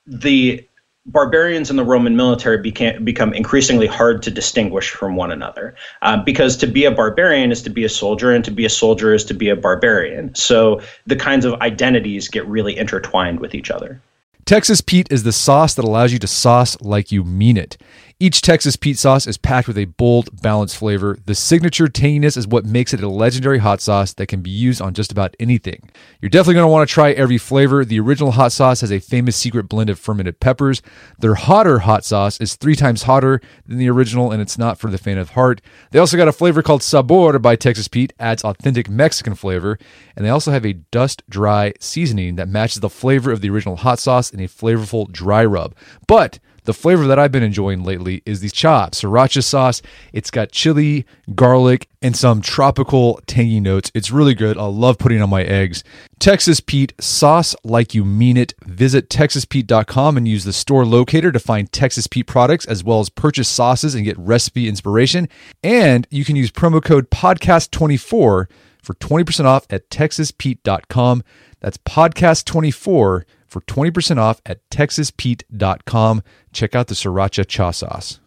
[0.06, 0.66] the
[1.08, 6.22] barbarians in the Roman military became, become increasingly hard to distinguish from one another uh,
[6.24, 9.14] because to be a barbarian is to be a soldier and to be a soldier
[9.14, 10.36] is to be a barbarian.
[10.36, 14.02] So the kinds of identities get really intertwined with each other.
[14.48, 17.76] Texas Pete is the sauce that allows you to sauce like you mean it.
[18.18, 21.20] Each Texas Pete sauce is packed with a bold, balanced flavor.
[21.26, 24.82] The signature tanginess is what makes it a legendary hot sauce that can be used
[24.82, 25.88] on just about anything.
[26.20, 27.86] You're definitely going to want to try every flavor.
[27.86, 30.82] The original hot sauce has a famous secret blend of fermented peppers.
[31.20, 34.90] Their hotter hot sauce is three times hotter than the original, and it's not for
[34.90, 35.62] the faint of heart.
[35.92, 39.78] They also got a flavor called Sabor by Texas Pete, adds authentic Mexican flavor,
[40.16, 43.76] and they also have a dust dry seasoning that matches the flavor of the original
[43.76, 45.76] hot sauce in a flavorful dry rub.
[46.08, 49.82] But the flavor that I've been enjoying lately is the cha sriracha sauce.
[50.12, 53.90] It's got chili, garlic, and some tropical tangy notes.
[53.96, 54.58] It's really good.
[54.58, 55.86] I love putting on my eggs.
[56.20, 58.54] Texas Pete, sauce like you mean it.
[58.66, 63.08] Visit texaspete.com and use the store locator to find Texas Pete products as well as
[63.08, 65.30] purchase sauces and get recipe inspiration.
[65.64, 71.24] And you can use promo code podcast24 for 20% off at texaspete.com.
[71.62, 73.24] That's podcast24
[73.58, 76.24] for 20% off at texaspete.com.
[76.54, 78.20] Check out the sriracha cha sauce.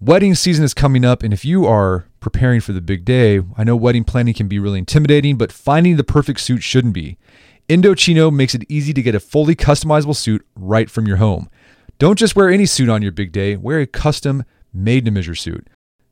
[0.00, 3.64] Wedding season is coming up, and if you are preparing for the big day, I
[3.64, 7.18] know wedding planning can be really intimidating, but finding the perfect suit shouldn't be.
[7.68, 11.50] Indochino makes it easy to get a fully customizable suit right from your home.
[11.98, 15.34] Don't just wear any suit on your big day, wear a custom made to measure
[15.34, 15.68] suit.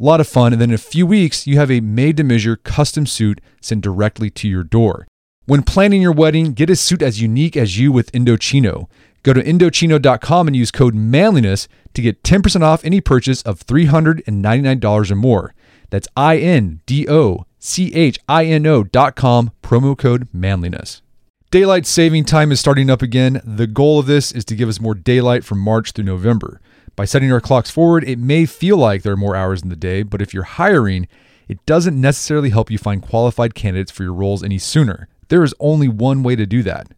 [0.00, 0.52] A lot of fun.
[0.54, 3.82] And then in a few weeks, you have a made to measure custom suit sent
[3.82, 5.06] directly to your door.
[5.44, 8.88] When planning your wedding, get a suit as unique as you with Indochino.
[9.22, 15.10] Go to Indochino.com and use code manliness to get 10% off any purchase of $399
[15.10, 15.54] or more.
[15.90, 21.02] That's I N D O C H I N O dot com, promo code manliness.
[21.50, 23.42] Daylight saving time is starting up again.
[23.44, 26.60] The goal of this is to give us more daylight from March through November.
[26.96, 29.76] By setting our clocks forward, it may feel like there are more hours in the
[29.76, 31.08] day, but if you're hiring,
[31.48, 35.08] it doesn't necessarily help you find qualified candidates for your roles any sooner.
[35.28, 36.88] There is only one way to do that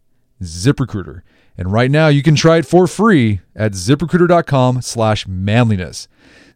[0.42, 1.22] ZipRecruiter.
[1.57, 6.09] And right now you can try it for free at ziprecruiter.com slash manliness.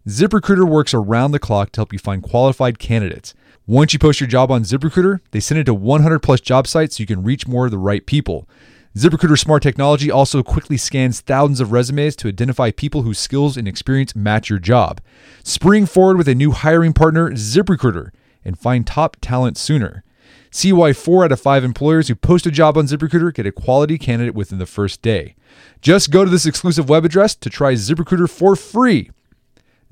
[0.09, 3.35] ZipRecruiter works around the clock to help you find qualified candidates.
[3.67, 6.97] Once you post your job on ZipRecruiter, they send it to 100 plus job sites
[6.97, 8.49] so you can reach more of the right people.
[8.97, 13.69] ZipRecruiter smart technology also quickly scans thousands of resumes to identify people whose skills and
[13.69, 15.03] experience match your job.
[15.45, 18.09] Spring forward with a new hiring partner, ZipRecruiter,
[18.43, 20.03] and find top talent sooner.
[20.51, 23.53] See why four out of five employers who post a job on ZipRecruiter get a
[23.53, 25.37] quality candidate within the first day.
[25.83, 29.11] Just go to this exclusive web address to try ZipRecruiter for free.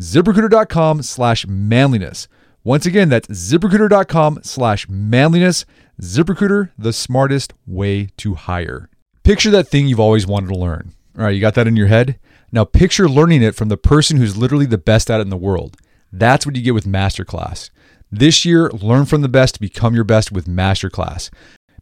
[0.01, 2.27] ZipRecruiter.com slash manliness.
[2.63, 5.67] Once again, that's ziprecruiter.com slash manliness.
[6.01, 8.89] ZipRecruiter, the smartest way to hire.
[9.25, 10.93] Picture that thing you've always wanted to learn.
[11.17, 12.19] All right, you got that in your head?
[12.53, 15.37] Now picture learning it from the person who's literally the best at it in the
[15.39, 15.79] world.
[16.13, 17.71] That's what you get with Masterclass.
[18.13, 21.31] This year, learn from the best to become your best with Masterclass.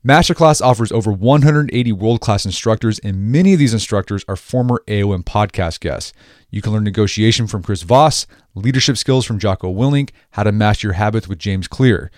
[0.07, 5.25] Masterclass offers over 180 world class instructors, and many of these instructors are former AOM
[5.25, 6.13] podcast guests.
[6.51, 10.87] You can learn negotiation from Chris Voss, leadership skills from Jocko Willink, how to master
[10.87, 12.13] your habits with James Clear.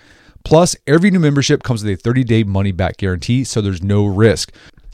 [0.45, 4.05] Plus, every new membership comes with a 30 day money back guarantee, so there's no
[4.05, 4.53] risk.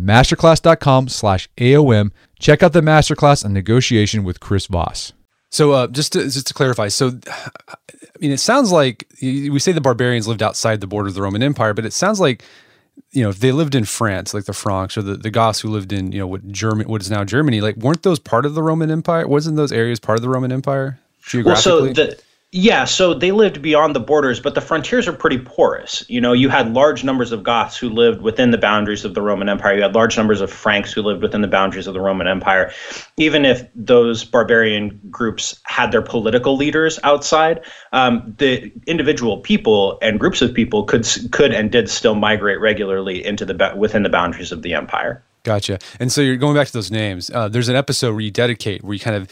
[0.00, 2.10] Masterclass.com slash AOM.
[2.38, 5.12] Check out the masterclass on negotiation with Chris Voss.
[5.50, 7.74] So, uh, just to, just to clarify, so I
[8.20, 11.42] mean, it sounds like we say the barbarians lived outside the border of the Roman
[11.42, 12.44] Empire, but it sounds like
[13.12, 15.68] you know if they lived in France, like the Franks or the, the Goths who
[15.68, 18.54] lived in you know what German, what is now Germany, like weren't those part of
[18.54, 19.26] the Roman Empire?
[19.26, 21.72] Wasn't those areas part of the Roman Empire geographically?
[21.72, 25.38] Well, so the yeah, so they lived beyond the borders, but the frontiers are pretty
[25.38, 26.02] porous.
[26.08, 29.20] You know, you had large numbers of Goths who lived within the boundaries of the
[29.20, 29.74] Roman Empire.
[29.74, 32.72] You had large numbers of Franks who lived within the boundaries of the Roman Empire.
[33.18, 37.60] Even if those barbarian groups had their political leaders outside,
[37.92, 43.22] um, the individual people and groups of people could could and did still migrate regularly
[43.22, 45.22] into the within the boundaries of the empire.
[45.42, 45.80] Gotcha.
[46.00, 47.30] And so you're going back to those names.
[47.30, 49.30] Uh, there's an episode where you dedicate, where you kind of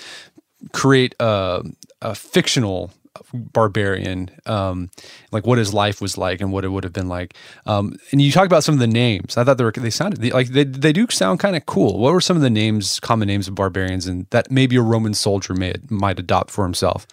[0.73, 1.63] create a,
[2.03, 2.93] a fictional
[3.33, 4.91] barbarian, um,
[5.33, 7.35] like what his life was like and what it would have been like.
[7.67, 9.37] Um, and you talk about some of the names.
[9.37, 11.99] I thought they were they sounded like they they do sound kind of cool.
[11.99, 15.15] What were some of the names, common names of barbarians, and that maybe a Roman
[15.15, 17.07] soldier may might adopt for himself?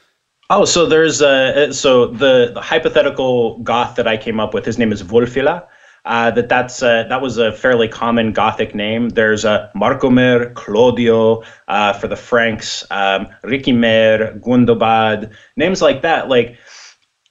[0.49, 4.65] Oh, so there's a so the, the hypothetical goth that I came up with.
[4.65, 5.65] His name is Wulfila
[6.05, 9.09] uh, that that's uh, that was a fairly common Gothic name.
[9.09, 16.27] There's a Marcomer, Chlodio uh, for the Franks, um, Ricimer, Gundobad, names like that.
[16.27, 16.57] Like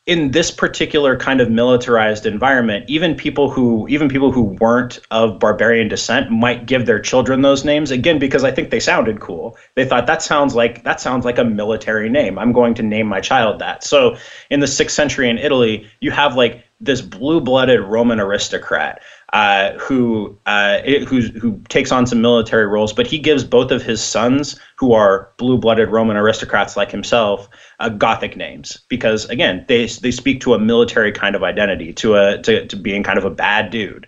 [0.04, 5.38] in this particular kind of militarized environment, even people who even people who weren't of
[5.38, 9.56] barbarian descent might give their children those names again because I think they sounded cool.
[9.76, 12.36] They thought that sounds like that sounds like a military name.
[12.36, 13.84] I'm going to name my child that.
[13.84, 14.16] So
[14.50, 19.00] in the sixth century in Italy, you have like this blue-blooded Roman aristocrat
[19.32, 24.02] uh, who uh, who takes on some military roles, but he gives both of his
[24.02, 27.48] sons, who are blue-blooded Roman aristocrats like himself,
[27.80, 32.16] uh, Gothic names because again, they they speak to a military kind of identity, to
[32.16, 34.06] a to, to being kind of a bad dude.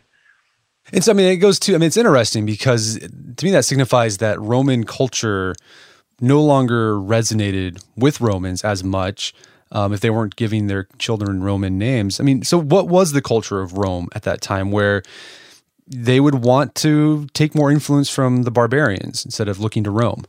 [0.92, 4.18] It's I mean it goes to I mean it's interesting because to me that signifies
[4.18, 5.54] that Roman culture
[6.20, 9.32] no longer resonated with Romans as much
[9.74, 12.20] um, if they weren't giving their children Roman names.
[12.20, 15.02] I mean, so what was the culture of Rome at that time where
[15.86, 20.24] they would want to take more influence from the barbarians instead of looking to Rome?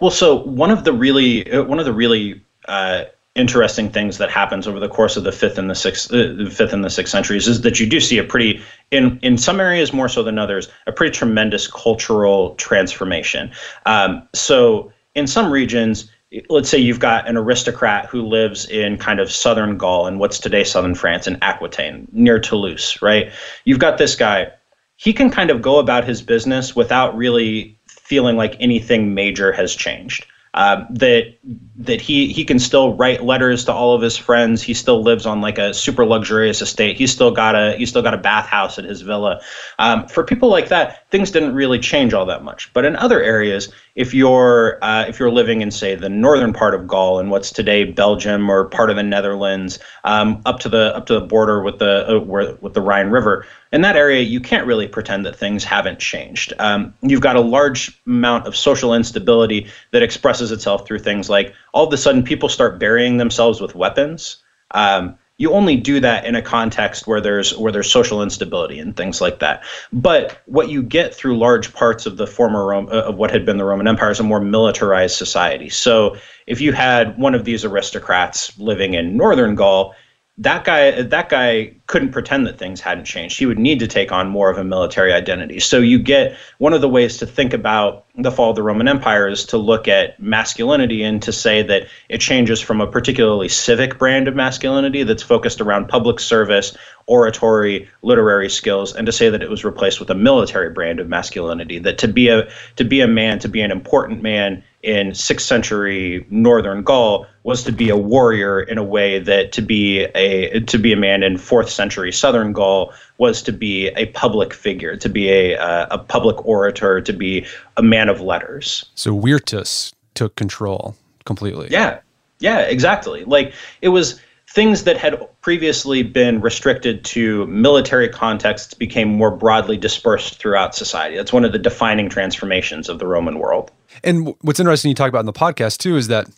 [0.00, 3.04] Well, so one of the really uh, one of the really uh,
[3.34, 6.72] interesting things that happens over the course of the fifth and the sixth, uh, fifth
[6.72, 9.92] and the sixth centuries is that you do see a pretty, in in some areas
[9.92, 13.50] more so than others, a pretty tremendous cultural transformation.
[13.86, 16.10] Um, so in some regions,
[16.48, 20.38] let's say you've got an aristocrat who lives in kind of southern Gaul and what's
[20.38, 23.32] today southern France in Aquitaine near Toulouse, right?
[23.64, 24.52] You've got this guy.
[24.96, 29.74] He can kind of go about his business without really feeling like anything major has
[29.74, 30.26] changed.
[30.54, 31.34] um, that
[31.76, 34.62] that he he can still write letters to all of his friends.
[34.62, 36.96] He still lives on like a super luxurious estate.
[36.96, 39.40] He's still got a he's still got a bathhouse at his villa.
[39.78, 42.72] Um, for people like that, things didn't really change all that much.
[42.72, 46.74] But in other areas, if you're uh, if you're living in say the northern part
[46.74, 50.96] of Gaul and what's today Belgium or part of the Netherlands, um, up to the
[50.96, 54.38] up to the border with the uh, with the Rhine River, in that area, you
[54.38, 56.52] can't really pretend that things haven't changed.
[56.60, 61.52] Um, you've got a large amount of social instability that expresses itself through things like
[61.74, 64.38] all of a sudden people start burying themselves with weapons.
[64.70, 68.96] Um, you only do that in a context where there's where there's social instability and
[68.96, 69.64] things like that.
[69.92, 73.44] But what you get through large parts of the former Rome, uh, of what had
[73.44, 75.68] been the Roman Empire is a more militarized society.
[75.68, 76.16] So
[76.46, 79.96] if you had one of these aristocrats living in northern Gaul,
[80.38, 83.38] that guy that guy couldn't pretend that things hadn't changed.
[83.38, 85.60] He would need to take on more of a military identity.
[85.60, 88.88] So you get one of the ways to think about the fall of the roman
[88.88, 93.48] empire is to look at masculinity and to say that it changes from a particularly
[93.48, 96.76] civic brand of masculinity that's focused around public service
[97.06, 101.08] oratory literary skills and to say that it was replaced with a military brand of
[101.08, 105.12] masculinity that to be a to be a man to be an important man in
[105.12, 110.04] 6th century northern Gaul was to be a warrior in a way that to be
[110.14, 114.52] a to be a man in 4th century southern Gaul was to be a public
[114.52, 118.84] figure, to be a uh, a public orator, to be a man of letters.
[118.94, 121.68] So Virtus took control completely.
[121.70, 122.00] Yeah.
[122.40, 123.24] Yeah, exactly.
[123.24, 129.76] Like it was things that had previously been restricted to military contexts became more broadly
[129.76, 131.16] dispersed throughout society.
[131.16, 133.70] That's one of the defining transformations of the Roman world.
[134.02, 136.28] And what's interesting you talk about in the podcast too is that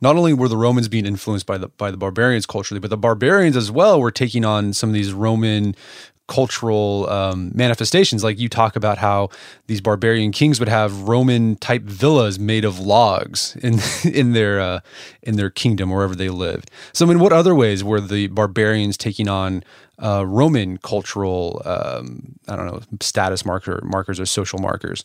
[0.00, 2.96] not only were the Romans being influenced by the by the barbarians culturally, but the
[2.96, 5.74] barbarians as well were taking on some of these Roman
[6.28, 8.24] cultural um, manifestations.
[8.24, 9.30] Like you talk about how
[9.68, 13.78] these barbarian kings would have Roman type villas made of logs in
[14.12, 14.80] in their uh,
[15.22, 16.70] in their kingdom wherever they lived.
[16.92, 19.62] So, in what other ways were the barbarians taking on
[19.98, 25.04] uh, Roman cultural um, I don't know status marker markers or social markers?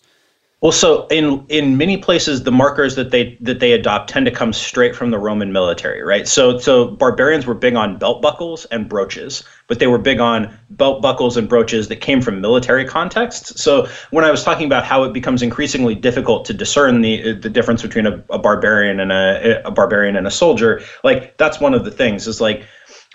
[0.62, 4.32] Well, so in in many places, the markers that they that they adopt tend to
[4.32, 6.28] come straight from the Roman military, right?
[6.28, 10.55] So so barbarians were big on belt buckles and brooches, but they were big on
[10.70, 13.59] belt buckles and brooches that came from military contexts.
[13.59, 17.49] So when I was talking about how it becomes increasingly difficult to discern the the
[17.49, 21.74] difference between a, a barbarian and a, a barbarian and a soldier, like that's one
[21.74, 22.68] of the things is like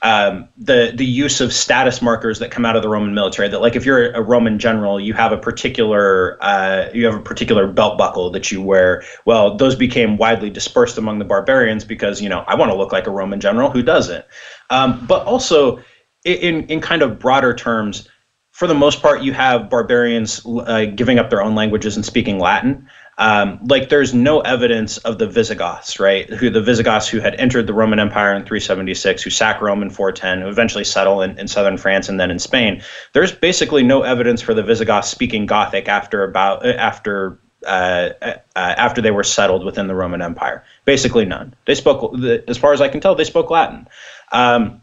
[0.03, 3.49] um, the the use of status markers that come out of the Roman military.
[3.49, 7.23] That like if you're a Roman general, you have a particular uh, you have a
[7.23, 9.03] particular belt buckle that you wear.
[9.25, 12.93] Well, those became widely dispersed among the barbarians because you know I want to look
[12.93, 13.71] like a Roman general.
[13.71, 14.25] Who doesn't?
[14.69, 15.83] Um, but also
[16.25, 18.07] in in kind of broader terms,
[18.53, 22.39] for the most part, you have barbarians uh, giving up their own languages and speaking
[22.39, 22.89] Latin.
[23.19, 26.29] Um, like there's no evidence of the Visigoths, right?
[26.29, 29.89] Who the Visigoths who had entered the Roman Empire in 376, who sacked Rome in
[29.89, 32.83] 410, who eventually settle in, in southern France and then in Spain.
[33.15, 39.01] There's basically no evidence for the Visigoths speaking Gothic after about after uh, uh, after
[39.01, 40.63] they were settled within the Roman Empire.
[40.85, 41.55] Basically none.
[41.65, 42.15] They spoke,
[42.47, 43.89] as far as I can tell, they spoke Latin.
[44.31, 44.83] Um,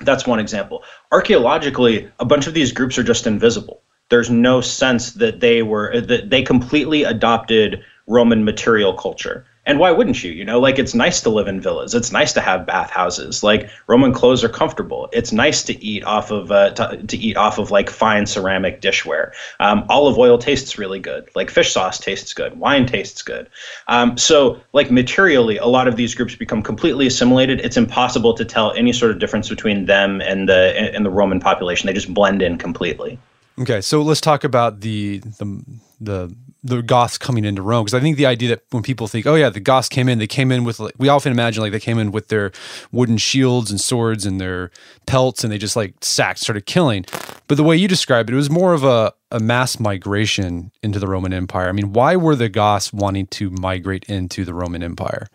[0.00, 0.84] that's one example.
[1.12, 6.00] Archaeologically, a bunch of these groups are just invisible there's no sense that they were
[6.00, 9.44] that they completely adopted Roman material culture.
[9.66, 10.32] And why wouldn't you?
[10.32, 11.94] You know, like it's nice to live in villas.
[11.94, 13.42] It's nice to have bathhouses.
[13.42, 15.10] Like Roman clothes are comfortable.
[15.12, 18.80] It's nice to eat off of uh, to, to, eat off of like fine ceramic
[18.80, 19.32] dishware.
[19.60, 21.28] Um, olive oil tastes really good.
[21.34, 22.58] Like fish sauce tastes good.
[22.58, 23.50] Wine tastes good.
[23.88, 27.60] Um, so like materially, a lot of these groups become completely assimilated.
[27.60, 31.40] It's impossible to tell any sort of difference between them and the and the Roman
[31.40, 31.88] population.
[31.88, 33.18] They just blend in completely.
[33.60, 35.64] Okay, so let's talk about the the
[36.00, 39.26] the the Goths coming into Rome because I think the idea that when people think,
[39.26, 41.72] oh yeah, the Goths came in, they came in with like, we often imagine like
[41.72, 42.52] they came in with their
[42.92, 44.70] wooden shields and swords and their
[45.06, 47.04] pelts and they just like sacked, started killing.
[47.46, 50.98] But the way you described it, it was more of a, a mass migration into
[50.98, 51.68] the Roman Empire.
[51.68, 55.28] I mean, why were the Goths wanting to migrate into the Roman Empire?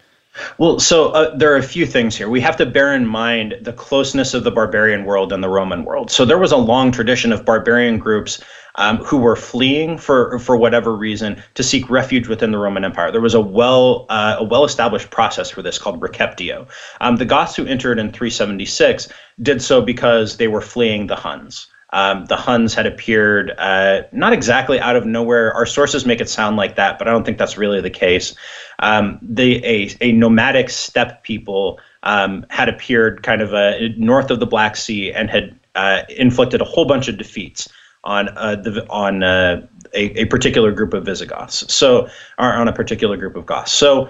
[0.58, 2.28] Well, so uh, there are a few things here.
[2.28, 5.86] We have to bear in mind the closeness of the barbarian world and the Roman
[5.86, 6.10] world.
[6.10, 8.44] So there was a long tradition of barbarian groups
[8.76, 13.12] um, who were fleeing for for whatever reason to seek refuge within the Roman Empire.
[13.12, 16.68] There was a well uh, a well established process for this called receptio.
[17.00, 19.10] Um, the Goths who entered in 376
[19.42, 21.68] did so because they were fleeing the Huns.
[21.94, 25.54] Um, the Huns had appeared uh, not exactly out of nowhere.
[25.54, 28.36] Our sources make it sound like that, but I don't think that's really the case.
[28.80, 34.40] Um, the a, a nomadic steppe people um, had appeared kind of uh, north of
[34.40, 37.70] the Black Sea and had uh, inflicted a whole bunch of defeats
[38.04, 41.72] on uh, the on uh, a, a particular group of Visigoths.
[41.74, 43.72] So, or on a particular group of Goths.
[43.72, 44.10] So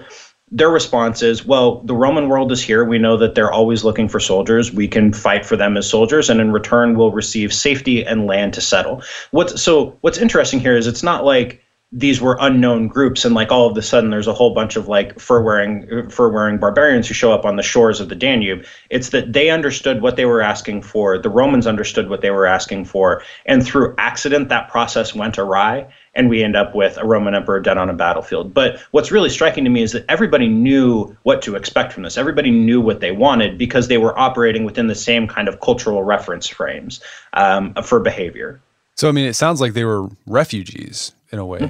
[0.50, 2.84] their response is, well, the Roman world is here.
[2.84, 4.72] We know that they're always looking for soldiers.
[4.72, 8.54] We can fight for them as soldiers, and in return, we'll receive safety and land
[8.54, 9.02] to settle.
[9.30, 11.64] What's so what's interesting here is it's not like
[11.96, 14.88] these were unknown groups and like all of a sudden there's a whole bunch of
[14.88, 18.64] like fur wearing fur wearing barbarians who show up on the shores of the Danube
[18.90, 22.46] it's that they understood what they were asking for the Romans understood what they were
[22.46, 27.04] asking for and through accident that process went awry and we end up with a
[27.04, 30.48] Roman emperor dead on a battlefield but what's really striking to me is that everybody
[30.48, 34.64] knew what to expect from this everybody knew what they wanted because they were operating
[34.64, 37.00] within the same kind of cultural reference frames
[37.34, 38.60] um, for behavior
[38.96, 41.68] so I mean it sounds like they were refugees in a way.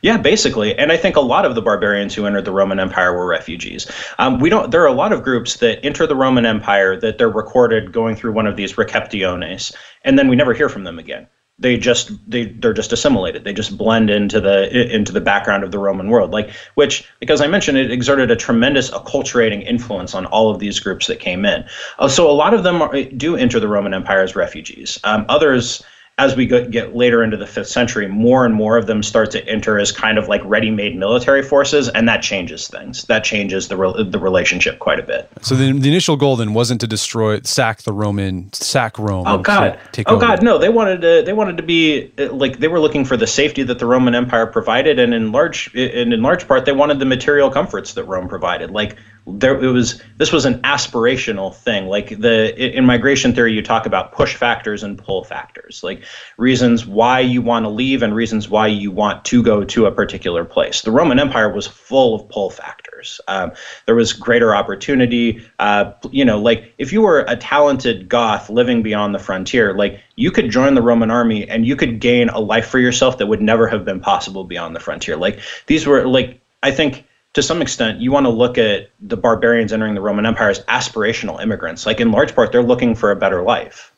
[0.00, 3.12] Yeah, basically, and I think a lot of the barbarians who entered the Roman Empire
[3.12, 3.90] were refugees.
[4.18, 4.70] Um, we don't.
[4.70, 8.14] There are a lot of groups that enter the Roman Empire that they're recorded going
[8.14, 9.72] through one of these receptiones,
[10.04, 11.26] and then we never hear from them again.
[11.60, 13.44] They just they they're just assimilated.
[13.44, 16.30] They just blend into the into the background of the Roman world.
[16.30, 20.78] Like which, because I mentioned, it exerted a tremendous acculturating influence on all of these
[20.78, 21.64] groups that came in.
[21.98, 25.00] Uh, so a lot of them are, do enter the Roman Empire as refugees.
[25.02, 25.82] Um, others
[26.18, 29.48] as we get later into the fifth century, more and more of them start to
[29.48, 33.04] enter as kind of like ready-made military forces, and that changes things.
[33.04, 35.30] That changes the re- the relationship quite a bit.
[35.42, 39.28] So the, the initial goal then wasn't to destroy, sack the Roman, sack Rome.
[39.28, 39.78] Oh God!
[39.96, 40.20] oh over.
[40.20, 40.42] God!
[40.42, 41.22] No, they wanted to.
[41.24, 44.16] They wanted to be uh, like they were looking for the safety that the Roman
[44.16, 48.04] Empire provided, and in large, and in large part, they wanted the material comforts that
[48.04, 48.96] Rome provided, like
[49.32, 51.86] there it was this was an aspirational thing.
[51.86, 55.82] Like the in migration theory you talk about push factors and pull factors.
[55.82, 56.04] Like
[56.36, 59.92] reasons why you want to leave and reasons why you want to go to a
[59.92, 60.82] particular place.
[60.82, 63.20] The roman empire was full of pull factors.
[63.28, 63.52] Um,
[63.86, 65.44] there was greater opportunity.
[65.58, 70.00] Uh, you know like if you were a talented goth living beyond the frontier like
[70.16, 73.26] you could join the roman army and you could gain a life for yourself that
[73.26, 75.16] would never have been possible beyond the frontier.
[75.16, 77.04] Like these were like i think
[77.34, 80.60] to some extent, you want to look at the barbarians entering the Roman Empire as
[80.64, 81.86] aspirational immigrants.
[81.86, 83.92] Like in large part, they're looking for a better life.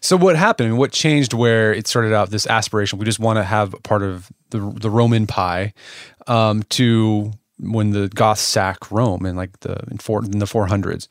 [0.00, 0.78] So what happened?
[0.78, 2.98] What changed where it started out this aspiration?
[2.98, 5.74] We just want to have part of the the Roman pie
[6.26, 11.08] um, to when the Goths sack Rome in like the in, four, in the 400s.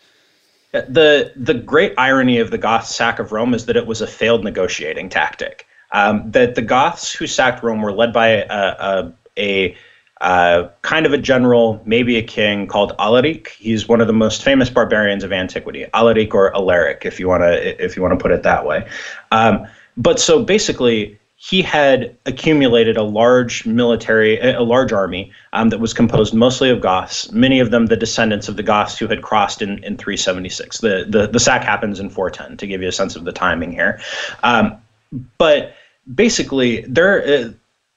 [0.71, 4.07] The the great irony of the Goth sack of Rome is that it was a
[4.07, 5.65] failed negotiating tactic.
[5.93, 9.77] Um, that the Goths who sacked Rome were led by a, a, a
[10.21, 13.49] uh, kind of a general, maybe a king called Alaric.
[13.59, 17.41] He's one of the most famous barbarians of antiquity, Alaric or Alaric, if you want
[17.41, 18.87] to if you want to put it that way.
[19.31, 19.67] Um,
[19.97, 25.91] but so basically, he had accumulated a large military, a large army um, that was
[25.91, 29.63] composed mostly of Goths, many of them the descendants of the Goths who had crossed
[29.63, 30.77] in, in 376.
[30.77, 33.71] The, the, the sack happens in 410, to give you a sense of the timing
[33.71, 33.99] here.
[34.43, 34.77] Um,
[35.39, 35.73] but
[36.13, 37.49] basically, there, uh,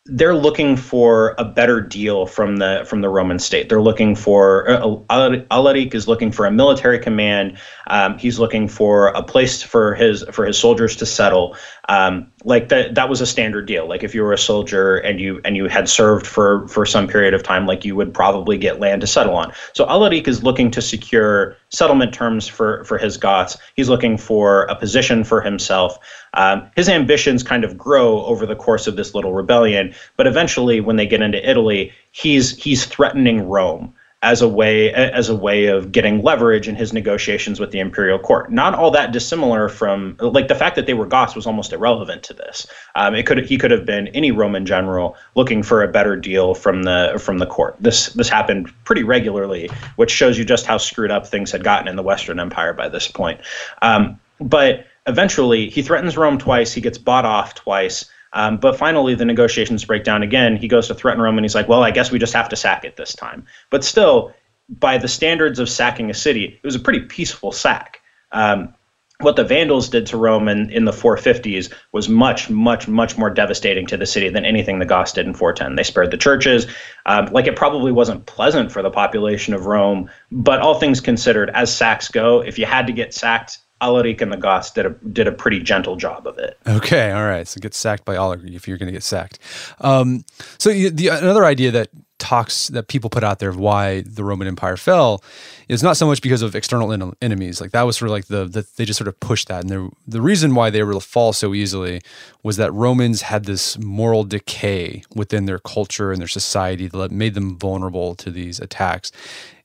[0.06, 3.70] they're looking for a better deal from the from the Roman state.
[3.70, 7.58] They're looking for uh, Alaric is looking for a military command.
[7.86, 11.56] Um, he's looking for a place for his for his soldiers to settle.
[11.88, 13.88] Um, like that that was a standard deal.
[13.88, 17.08] Like if you were a soldier and you and you had served for for some
[17.08, 19.52] period of time, like you would probably get land to settle on.
[19.72, 23.56] So Alaric is looking to secure settlement terms for for his Goths.
[23.76, 25.98] He's looking for a position for himself.
[26.34, 30.80] Um, his ambitions kind of grow over the course of this little rebellion, but eventually,
[30.80, 33.93] when they get into Italy, he's he's threatening Rome
[34.24, 38.18] as a way as a way of getting leverage in his negotiations with the imperial
[38.18, 38.50] court.
[38.50, 42.22] Not all that dissimilar from like the fact that they were Goths was almost irrelevant
[42.24, 42.66] to this.
[42.94, 46.54] Um, it could he could have been any Roman general looking for a better deal
[46.54, 47.76] from the from the court.
[47.78, 51.86] This this happened pretty regularly, which shows you just how screwed up things had gotten
[51.86, 53.40] in the Western Empire by this point.
[53.82, 56.72] Um, but eventually he threatens Rome twice.
[56.72, 58.06] He gets bought off twice.
[58.34, 60.56] Um, but finally, the negotiations break down again.
[60.56, 62.56] He goes to threaten Rome, and he's like, "Well, I guess we just have to
[62.56, 64.34] sack it this time." But still,
[64.68, 68.00] by the standards of sacking a city, it was a pretty peaceful sack.
[68.32, 68.74] Um,
[69.20, 73.30] what the Vandals did to Rome in, in the 450s was much, much, much more
[73.30, 75.76] devastating to the city than anything the Goths did in 410.
[75.76, 76.66] They spared the churches.
[77.06, 81.50] Um, like it probably wasn't pleasant for the population of Rome, but all things considered,
[81.50, 84.90] as sacks go, if you had to get sacked, Alaric and the Goths did a
[84.90, 86.58] did a pretty gentle job of it.
[86.66, 87.46] Okay, all right.
[87.46, 89.38] So get sacked by Alaric if you're going to get sacked.
[89.80, 90.24] Um,
[90.58, 94.48] so the another idea that talks that people put out there of why the Roman
[94.48, 95.22] Empire fell
[95.68, 97.60] is not so much because of external en- enemies.
[97.60, 99.92] Like that was sort of like the, the they just sort of pushed that, and
[100.06, 102.00] the reason why they were to fall so easily
[102.42, 107.34] was that Romans had this moral decay within their culture and their society that made
[107.34, 109.12] them vulnerable to these attacks.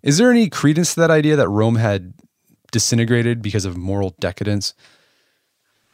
[0.01, 2.13] Is there any credence to that idea that Rome had
[2.71, 4.73] disintegrated because of moral decadence?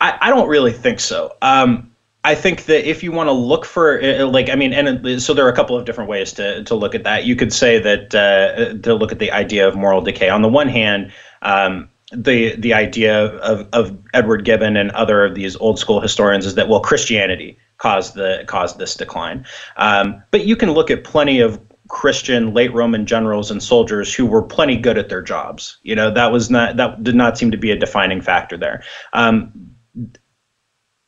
[0.01, 1.35] I, I don't really think so.
[1.41, 1.91] Um,
[2.25, 5.33] I think that if you want to look for uh, like I mean and so
[5.33, 7.25] there are a couple of different ways to to look at that.
[7.25, 10.29] You could say that uh, to look at the idea of moral decay.
[10.29, 11.11] On the one hand,
[11.43, 16.47] um, the the idea of, of Edward Gibbon and other of these old school historians
[16.47, 19.45] is that well Christianity caused the caused this decline.
[19.77, 24.25] Um, but you can look at plenty of Christian late Roman generals and soldiers who
[24.25, 25.77] were plenty good at their jobs.
[25.83, 28.83] You know that was not that did not seem to be a defining factor there.
[29.13, 29.75] Um,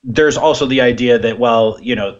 [0.04, 2.20] there's also the idea that well you know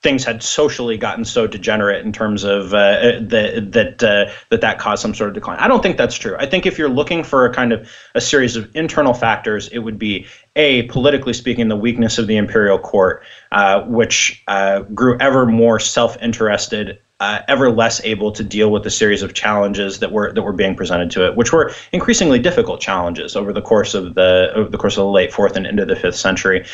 [0.00, 4.78] things had socially gotten so degenerate in terms of uh, that that uh, that that
[4.78, 5.58] caused some sort of decline.
[5.58, 6.36] I don't think that's true.
[6.38, 9.78] I think if you're looking for a kind of a series of internal factors, it
[9.78, 15.18] would be a politically speaking the weakness of the imperial court, uh, which uh, grew
[15.18, 17.00] ever more self-interested.
[17.20, 20.52] Uh, ever less able to deal with the series of challenges that were that were
[20.52, 24.70] being presented to it, which were increasingly difficult challenges over the course of the over
[24.70, 26.64] the course of the late fourth and into the fifth century.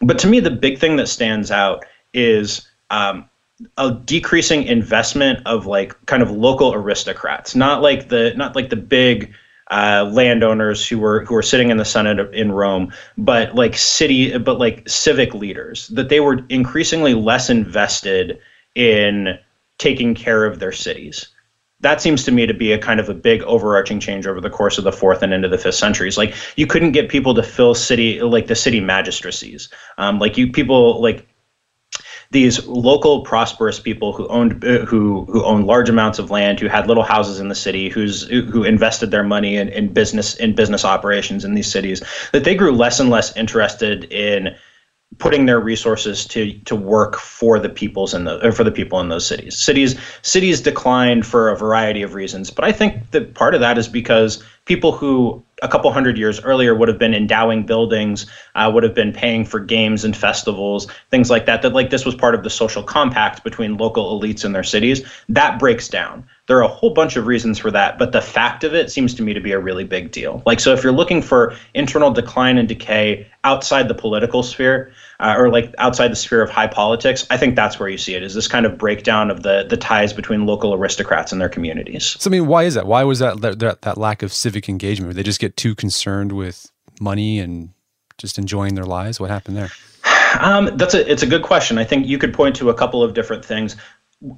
[0.00, 1.84] But to me, the big thing that stands out
[2.14, 3.28] is um,
[3.76, 8.76] a decreasing investment of like kind of local aristocrats, not like the not like the
[8.76, 9.32] big
[9.70, 14.36] uh, landowners who were who were sitting in the Senate in Rome, but like city,
[14.38, 18.38] but like civic leaders, that they were increasingly less invested
[18.74, 19.38] in
[19.78, 21.28] taking care of their cities.
[21.80, 24.50] That seems to me to be a kind of a big overarching change over the
[24.50, 26.18] course of the fourth and into the fifth centuries.
[26.18, 29.68] Like you couldn't get people to fill city like the city magistracies.
[29.96, 31.28] Um, like you people like
[32.30, 36.66] these local prosperous people who owned uh, who who owned large amounts of land, who
[36.66, 40.54] had little houses in the city, who's who invested their money in, in business in
[40.54, 42.02] business operations in these cities,
[42.32, 44.54] that they grew less and less interested in
[45.18, 49.08] putting their resources to to work for the peoples in the for the people in
[49.08, 49.58] those cities.
[49.58, 53.78] Cities cities declined for a variety of reasons, but I think that part of that
[53.78, 58.70] is because people who a couple hundred years earlier would have been endowing buildings, uh,
[58.72, 61.62] would have been paying for games and festivals, things like that.
[61.62, 65.02] That like this was part of the social compact between local elites in their cities.
[65.28, 66.28] That breaks down.
[66.46, 69.14] There are a whole bunch of reasons for that, but the fact of it seems
[69.14, 70.42] to me to be a really big deal.
[70.46, 75.34] Like so, if you're looking for internal decline and decay outside the political sphere, uh,
[75.36, 78.22] or like outside the sphere of high politics, I think that's where you see it.
[78.22, 82.16] Is this kind of breakdown of the the ties between local aristocrats and their communities?
[82.18, 82.86] So I mean, why is that?
[82.86, 85.08] Why was that that, that lack of civic engagement?
[85.08, 87.70] Were they just get too concerned with money and
[88.16, 89.18] just enjoying their lives?
[89.18, 89.70] What happened there?
[90.40, 91.78] Um, that's a it's a good question.
[91.78, 93.76] I think you could point to a couple of different things.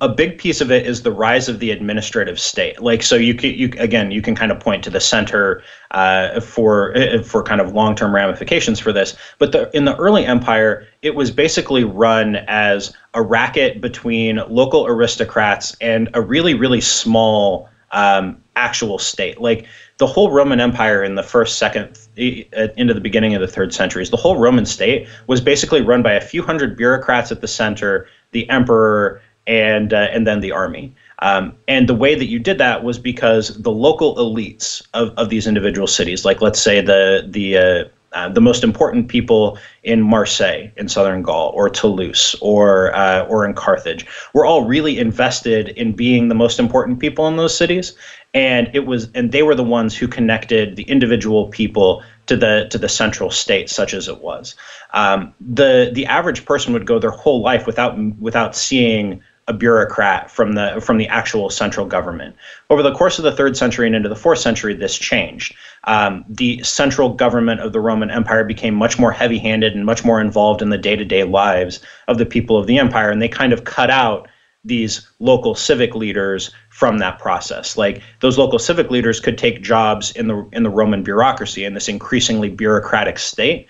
[0.02, 2.82] A big piece of it is the rise of the administrative state.
[2.82, 5.62] Like so, you can you again you can kind of point to the center
[5.92, 9.16] uh, for uh, for kind of long term ramifications for this.
[9.38, 14.86] But the, in the early empire, it was basically run as a racket between local
[14.86, 19.40] aristocrats and a really really small um, actual state.
[19.40, 19.66] Like
[19.96, 24.10] the whole Roman Empire in the first, second, into the beginning of the third centuries,
[24.10, 28.06] the whole Roman state was basically run by a few hundred bureaucrats at the center,
[28.32, 29.20] the emperor,
[29.50, 30.94] and uh, and then the army.
[31.18, 35.28] Um, and the way that you did that was because the local elites of, of
[35.28, 40.00] these individual cities, like let's say the the uh, uh, the most important people in
[40.02, 45.70] Marseille in southern Gaul or Toulouse or uh, or in Carthage were all really invested
[45.70, 47.94] in being the most important people in those cities
[48.34, 52.66] and it was and they were the ones who connected the individual people to the
[52.70, 54.54] to the central state such as it was
[54.92, 60.30] um, the the average person would go their whole life without without seeing a bureaucrat
[60.30, 62.36] from the from the actual central government.
[62.70, 65.56] Over the course of the third century and into the fourth century, this changed.
[65.84, 70.20] Um, the central government of the Roman Empire became much more heavy-handed and much more
[70.20, 73.64] involved in the day-to-day lives of the people of the empire, and they kind of
[73.64, 74.28] cut out
[74.64, 77.76] these local civic leaders from that process.
[77.76, 81.74] Like those local civic leaders could take jobs in the in the Roman bureaucracy in
[81.74, 83.66] this increasingly bureaucratic state,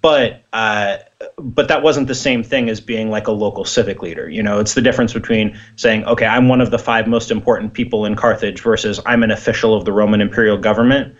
[0.00, 0.98] but uh,
[1.38, 4.28] but that wasn't the same thing as being like a local civic leader.
[4.28, 7.74] You know, it's the difference between saying, okay, I'm one of the five most important
[7.74, 11.14] people in Carthage versus I'm an official of the Roman imperial government.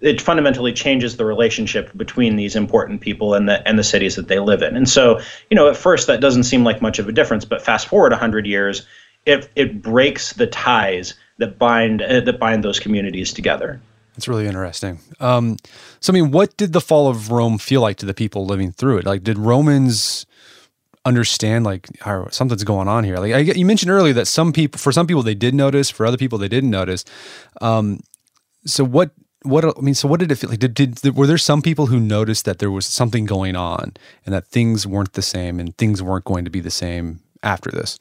[0.00, 4.28] It fundamentally changes the relationship between these important people and the and the cities that
[4.28, 4.76] they live in.
[4.76, 7.62] And so, you know, at first that doesn't seem like much of a difference, but
[7.62, 8.86] fast forward 100 years,
[9.26, 13.80] it it breaks the ties that bind uh, that bind those communities together.
[14.16, 14.98] That's really interesting.
[15.20, 15.58] Um,
[16.00, 18.72] so, I mean, what did the fall of Rome feel like to the people living
[18.72, 19.04] through it?
[19.04, 20.24] Like, did Romans
[21.04, 21.86] understand like
[22.30, 23.18] something's going on here?
[23.18, 25.90] Like, I, you mentioned earlier that some people, for some people, they did notice.
[25.90, 27.04] For other people, they didn't notice.
[27.60, 28.00] Um,
[28.64, 29.10] so, what?
[29.42, 30.58] What I mean, so what did it feel like?
[30.58, 33.92] Did, did were there some people who noticed that there was something going on
[34.24, 37.70] and that things weren't the same and things weren't going to be the same after
[37.70, 37.96] this?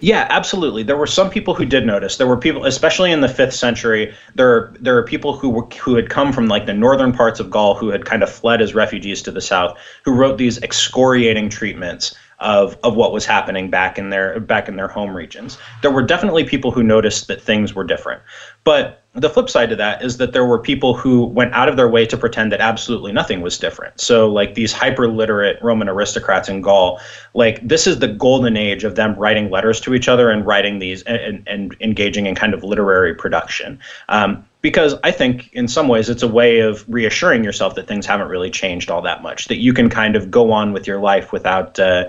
[0.00, 0.82] Yeah, absolutely.
[0.82, 2.16] There were some people who did notice.
[2.16, 4.14] There were people, especially in the fifth century.
[4.34, 7.50] There, there are people who were who had come from like the northern parts of
[7.50, 11.48] Gaul, who had kind of fled as refugees to the south, who wrote these excoriating
[11.48, 15.58] treatments of of what was happening back in their back in their home regions.
[15.82, 18.22] There were definitely people who noticed that things were different.
[18.64, 21.76] But the flip side to that is that there were people who went out of
[21.76, 24.00] their way to pretend that absolutely nothing was different.
[24.00, 27.00] So like these hyper literate Roman aristocrats in Gaul,
[27.34, 30.78] like this is the golden age of them writing letters to each other and writing
[30.78, 33.80] these and, and engaging in kind of literary production.
[34.08, 38.06] Um, because I think in some ways it's a way of reassuring yourself that things
[38.06, 40.98] haven't really changed all that much, that you can kind of go on with your
[40.98, 42.08] life without uh,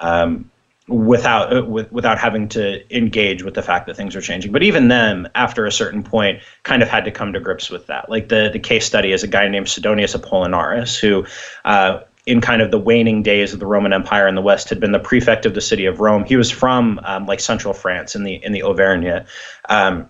[0.00, 0.50] um,
[0.90, 4.52] without uh, with, without having to engage with the fact that things are changing.
[4.52, 7.86] But even them, after a certain point, kind of had to come to grips with
[7.86, 8.10] that.
[8.10, 11.26] Like the the case study is a guy named Sidonius Apollinaris who.
[11.64, 14.78] Uh, in kind of the waning days of the Roman Empire in the West, had
[14.78, 16.22] been the prefect of the city of Rome.
[16.24, 19.24] He was from um, like central France in the in the Auvergne,
[19.70, 20.08] um,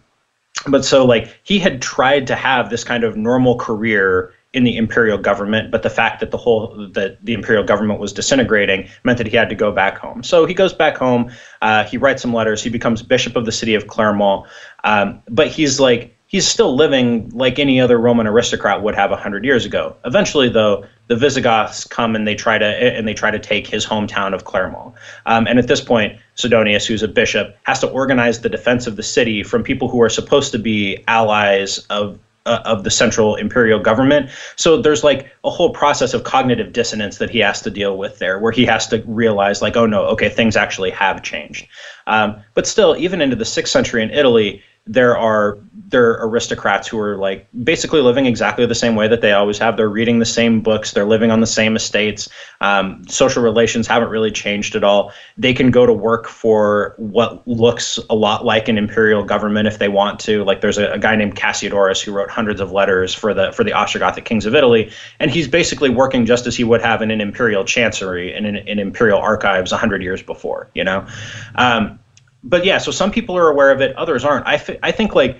[0.66, 4.76] but so like he had tried to have this kind of normal career in the
[4.76, 9.18] imperial government, but the fact that the whole that the imperial government was disintegrating meant
[9.18, 10.22] that he had to go back home.
[10.24, 11.30] So he goes back home.
[11.62, 12.62] Uh, he writes some letters.
[12.62, 14.48] He becomes bishop of the city of Clermont.
[14.82, 19.44] Um, but he's like he's still living like any other Roman aristocrat would have hundred
[19.44, 19.96] years ago.
[20.04, 23.86] Eventually, though, the Visigoths come and they try to and they try to take his
[23.86, 24.94] hometown of Clermont.
[25.26, 28.96] Um, and at this point, Sidonius, who's a bishop, has to organize the defense of
[28.96, 33.36] the city from people who are supposed to be allies of uh, of the central
[33.36, 34.30] imperial government.
[34.56, 38.18] So there's like a whole process of cognitive dissonance that he has to deal with
[38.18, 41.66] there, where he has to realize, like, oh no, okay, things actually have changed.
[42.06, 46.88] Um, but still, even into the sixth century in Italy, there are there are aristocrats
[46.88, 49.76] who are like basically living exactly the same way that they always have.
[49.76, 50.92] They're reading the same books.
[50.92, 52.28] They're living on the same estates.
[52.60, 55.12] Um, social relations haven't really changed at all.
[55.36, 59.78] They can go to work for what looks a lot like an imperial government if
[59.78, 60.44] they want to.
[60.44, 63.62] Like there's a, a guy named Cassiodorus who wrote hundreds of letters for the for
[63.62, 67.10] the Ostrogothic kings of Italy, and he's basically working just as he would have in
[67.10, 70.68] an imperial chancery in, in imperial archives hundred years before.
[70.74, 71.06] You know.
[71.54, 71.99] Um,
[72.42, 74.46] but yeah, so some people are aware of it, others aren't.
[74.46, 75.38] I, th- I think like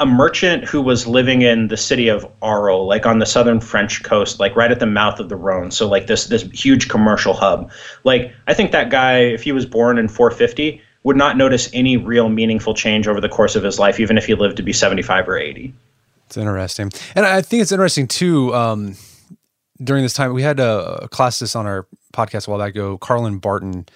[0.00, 4.02] a merchant who was living in the city of Arles, like on the southern French
[4.02, 7.34] coast, like right at the mouth of the Rhone, so like this this huge commercial
[7.34, 7.70] hub.
[8.04, 11.96] Like I think that guy, if he was born in 450, would not notice any
[11.96, 14.72] real meaningful change over the course of his life, even if he lived to be
[14.72, 15.72] 75 or 80.
[16.26, 18.54] It's interesting, and I think it's interesting too.
[18.54, 18.96] Um,
[19.82, 22.98] during this time, we had a, a classicist on our podcast a while back ago,
[22.98, 23.86] Carlin Barton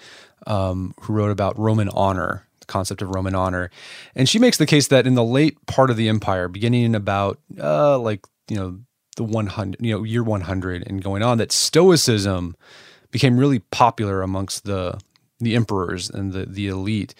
[0.47, 3.69] um, who wrote about Roman honor, the concept of Roman honor,
[4.15, 6.95] and she makes the case that in the late part of the empire, beginning in
[6.95, 8.79] about uh, like you know
[9.17, 12.55] the 100, you know year 100 and going on, that Stoicism
[13.11, 14.99] became really popular amongst the
[15.39, 17.13] the emperors and the the elite.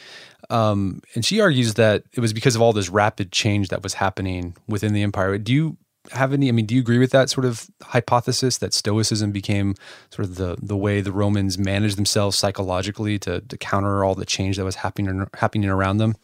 [0.49, 3.95] Um, and she argues that it was because of all this rapid change that was
[3.95, 5.37] happening within the empire.
[5.37, 5.77] Do you
[6.11, 6.49] have any?
[6.49, 9.75] I mean, do you agree with that sort of hypothesis that Stoicism became
[10.09, 14.25] sort of the the way the Romans managed themselves psychologically to to counter all the
[14.25, 16.15] change that was happening happening around them?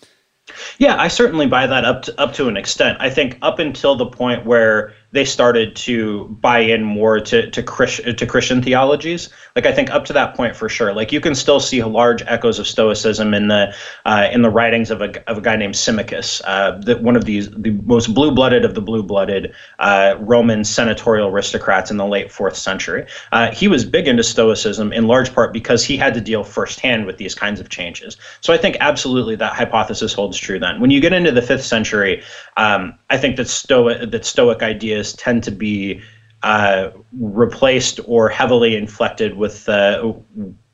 [0.78, 2.98] Yeah, I certainly buy that up to, up to an extent.
[3.00, 7.64] I think up until the point where they started to buy in more to to,
[7.64, 9.30] Christ, to Christian theologies.
[9.56, 10.94] Like I think up to that point for sure.
[10.94, 13.74] Like you can still see large echoes of Stoicism in the
[14.06, 17.26] uh, in the writings of a of a guy named Symmachus, uh, that one of
[17.26, 22.08] these the most blue blooded of the blue blooded uh, Roman senatorial aristocrats in the
[22.08, 23.06] late fourth century.
[23.32, 27.06] Uh, he was big into Stoicism in large part because he had to deal firsthand
[27.06, 28.18] with these kinds of changes.
[28.42, 30.58] So I think absolutely that hypothesis holds true.
[30.58, 32.24] Then when you get into the fifth century,
[32.58, 36.02] um, I think that Stoic that Stoic ideas tend to be
[36.42, 36.90] uh,
[37.20, 40.14] replaced or heavily inflected with uh,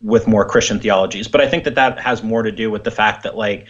[0.01, 1.27] with more Christian theologies.
[1.27, 3.67] But I think that that has more to do with the fact that like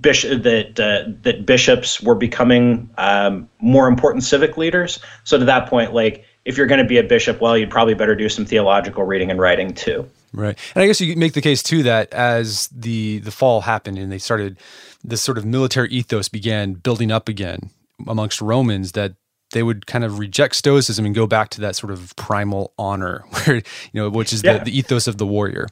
[0.00, 5.00] bishop that uh, that bishops were becoming um, more important civic leaders.
[5.24, 7.92] So to that point, like if you're going to be a bishop, well, you'd probably
[7.92, 10.08] better do some theological reading and writing too.
[10.32, 13.98] Right, and I guess you make the case too that as the the fall happened
[13.98, 14.58] and they started
[15.04, 17.70] this sort of military ethos began building up again
[18.06, 19.14] amongst Romans, that
[19.52, 23.24] they would kind of reject stoicism and go back to that sort of primal honor
[23.30, 23.62] where you
[23.94, 24.58] know which is yeah.
[24.58, 25.66] the, the ethos of the warrior.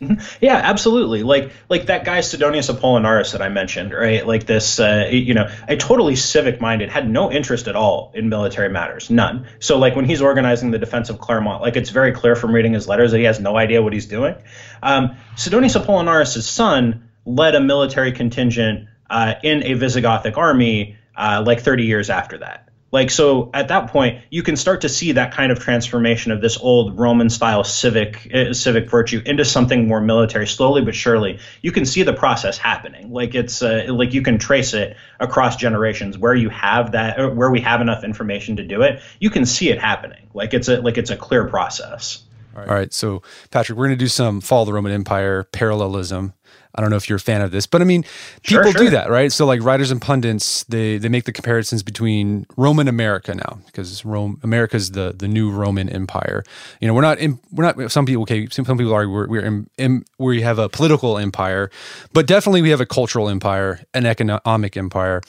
[0.00, 0.18] Mm-hmm.
[0.40, 1.22] yeah absolutely.
[1.22, 4.26] Like like that guy sidonius apollinaris that i mentioned right?
[4.26, 8.30] Like this uh, you know a totally civic minded had no interest at all in
[8.30, 9.10] military matters.
[9.10, 9.46] None.
[9.58, 12.72] So like when he's organizing the defense of clermont like it's very clear from reading
[12.72, 14.34] his letters that he has no idea what he's doing.
[14.82, 21.60] Um, sidonius apollinaris' son led a military contingent uh, in a visigothic army uh, like
[21.60, 25.32] 30 years after that Like, so at that point, you can start to see that
[25.32, 30.00] kind of transformation of this old Roman style civic uh, civic virtue into something more
[30.00, 31.38] military, slowly but surely.
[31.62, 33.12] You can see the process happening.
[33.12, 37.28] Like it's uh, like you can trace it across generations where you have that, uh,
[37.28, 39.00] where we have enough information to do it.
[39.20, 40.28] You can see it happening.
[40.34, 42.24] Like it's a like it's a clear process.
[42.54, 42.68] All right.
[42.68, 42.92] All right.
[42.92, 46.34] So, Patrick, we're going to do some fall of the Roman Empire parallelism.
[46.74, 48.02] I don't know if you're a fan of this, but I mean,
[48.42, 48.84] people sure, sure.
[48.84, 49.32] do that, right?
[49.32, 54.04] So like writers and pundits, they they make the comparisons between Roman America now because
[54.04, 56.44] Rome America is the the new Roman Empire.
[56.80, 59.28] You know, we're not in, we're not some people okay, some, some people argue we're,
[59.28, 61.70] we're in, in, we have a political empire,
[62.12, 65.22] but definitely we have a cultural empire, an economic empire.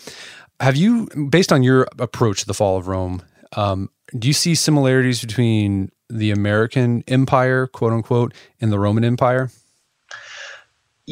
[0.59, 3.23] Have you, based on your approach to the fall of Rome,
[3.55, 9.49] um, do you see similarities between the American empire, quote unquote, and the Roman Empire?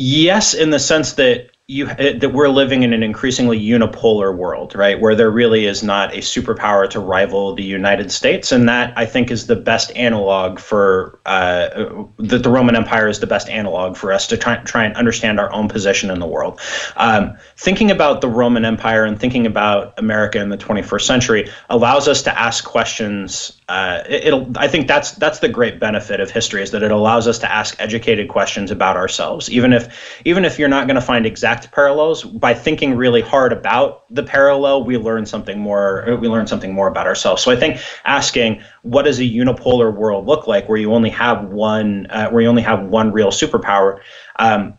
[0.01, 4.99] Yes, in the sense that you that we're living in an increasingly unipolar world, right,
[4.99, 9.05] where there really is not a superpower to rival the United States, and that I
[9.05, 13.97] think is the best analog for uh, that the Roman Empire is the best analog
[13.97, 16.59] for us to try, try and understand our own position in the world.
[16.97, 22.07] Um, thinking about the Roman Empire and thinking about America in the 21st century allows
[22.07, 23.55] us to ask questions.
[23.69, 26.89] Uh, it, will I think that's that's the great benefit of history is that it
[26.89, 30.95] allows us to ask educated questions about ourselves, even if even if you're not going
[30.95, 32.23] to find exact exact parallels.
[32.23, 36.17] By thinking really hard about the parallel, we learn something more.
[36.21, 37.43] We learn something more about ourselves.
[37.43, 41.45] So I think asking what does a unipolar world look like, where you only have
[41.45, 43.99] one, uh, where you only have one real superpower.
[44.37, 44.77] Um,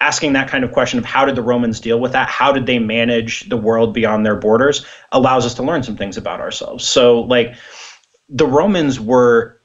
[0.00, 2.28] asking that kind of question of how did the Romans deal with that?
[2.28, 4.86] How did they manage the world beyond their borders?
[5.12, 6.88] Allows us to learn some things about ourselves.
[6.88, 7.54] So like
[8.28, 9.60] the Romans were,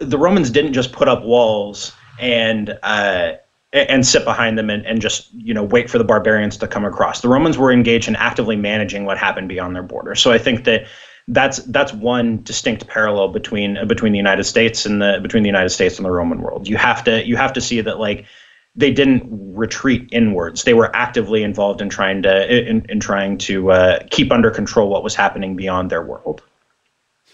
[0.00, 3.34] the Romans didn't just put up walls and uh,
[3.72, 6.84] and sit behind them and, and just you know wait for the barbarians to come
[6.84, 7.20] across.
[7.20, 10.14] The Romans were engaged in actively managing what happened beyond their border.
[10.14, 10.86] So I think that
[11.28, 15.48] that's that's one distinct parallel between uh, between the United States and the between the
[15.48, 16.66] United States and the Roman world.
[16.66, 18.24] You have to you have to see that like
[18.74, 20.64] they didn't retreat inwards.
[20.64, 24.88] They were actively involved in trying to in, in trying to uh, keep under control
[24.88, 26.42] what was happening beyond their world.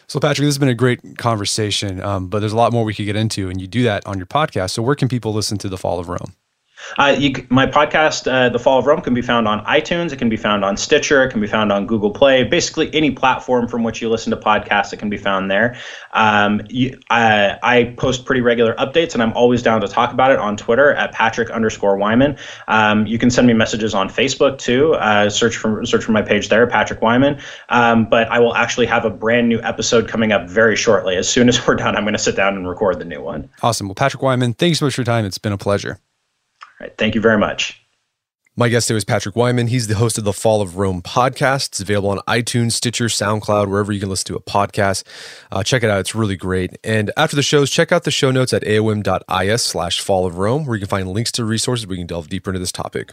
[0.07, 2.95] So, Patrick, this has been a great conversation, um, but there's a lot more we
[2.95, 4.71] could get into, and you do that on your podcast.
[4.71, 6.35] So, where can people listen to The Fall of Rome?
[6.99, 10.13] Uh, you, my podcast, uh, The Fall of Rome, can be found on iTunes.
[10.13, 11.25] It can be found on Stitcher.
[11.25, 12.45] It can be found on Google Play.
[12.45, 15.77] Basically, any platform from which you listen to podcasts, it can be found there.
[16.13, 20.31] Um, you, I, I, post pretty regular updates, and I'm always down to talk about
[20.31, 22.37] it on Twitter at Patrick underscore Wyman.
[22.69, 24.95] Um, you can send me messages on Facebook too.
[24.95, 27.41] Uh, search for search for my page there, Patrick Wyman.
[27.69, 31.17] Um, but I will actually have a brand new episode coming up very shortly.
[31.17, 33.49] As soon as we're done, I'm going to sit down and record the new one.
[33.63, 33.89] Awesome.
[33.89, 35.25] Well, Patrick Wyman, thanks so much for your time.
[35.25, 35.99] It's been a pleasure
[36.81, 37.81] right, thank you very much.
[38.57, 39.67] My guest today was Patrick Wyman.
[39.67, 41.71] He's the host of the Fall of Rome podcast.
[41.71, 45.03] It's available on iTunes, Stitcher, SoundCloud, wherever you can listen to a podcast.
[45.51, 45.99] Uh, check it out.
[45.99, 46.79] It's really great.
[46.85, 50.67] And after the shows, check out the show notes at aom.is slash fall of Rome,
[50.67, 53.13] where you can find links to resources where you can delve deeper into this topic.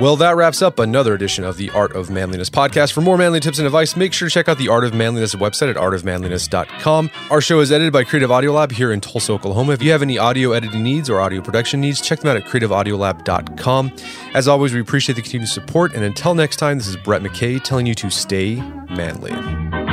[0.00, 2.92] Well, that wraps up another edition of the Art of Manliness podcast.
[2.92, 5.34] For more manly tips and advice, make sure to check out the Art of Manliness
[5.34, 7.10] website at artofmanliness.com.
[7.30, 9.72] Our show is edited by Creative Audio Lab here in Tulsa, Oklahoma.
[9.72, 12.44] If you have any audio editing needs or audio production needs, check them out at
[12.44, 13.92] creativeaudiolab.com.
[14.34, 15.92] As always, we appreciate the continued support.
[15.94, 18.54] And until next time, this is Brett McKay telling you to stay
[18.90, 19.87] manly.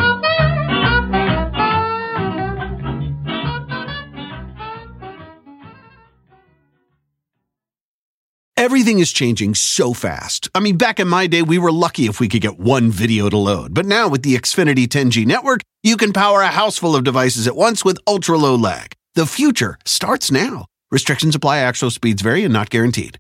[8.58, 10.50] Everything is changing so fast.
[10.56, 13.30] I mean, back in my day, we were lucky if we could get one video
[13.30, 13.74] to load.
[13.74, 17.48] But now with the Xfinity 10G network, you can power a house full of devices
[17.48, 18.94] at once with ultra low lag.
[19.14, 20.68] The future starts now.
[20.90, 23.20] Restrictions apply, actual speeds vary and not guaranteed.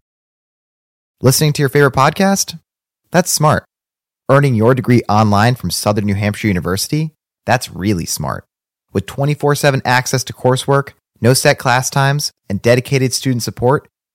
[1.19, 2.57] Listening to your favorite podcast?
[3.11, 3.65] That's smart.
[4.31, 7.11] Earning your degree online from Southern New Hampshire University?
[7.45, 8.45] That's really smart.
[8.93, 13.89] With 24 7 access to coursework, no set class times, and dedicated student support,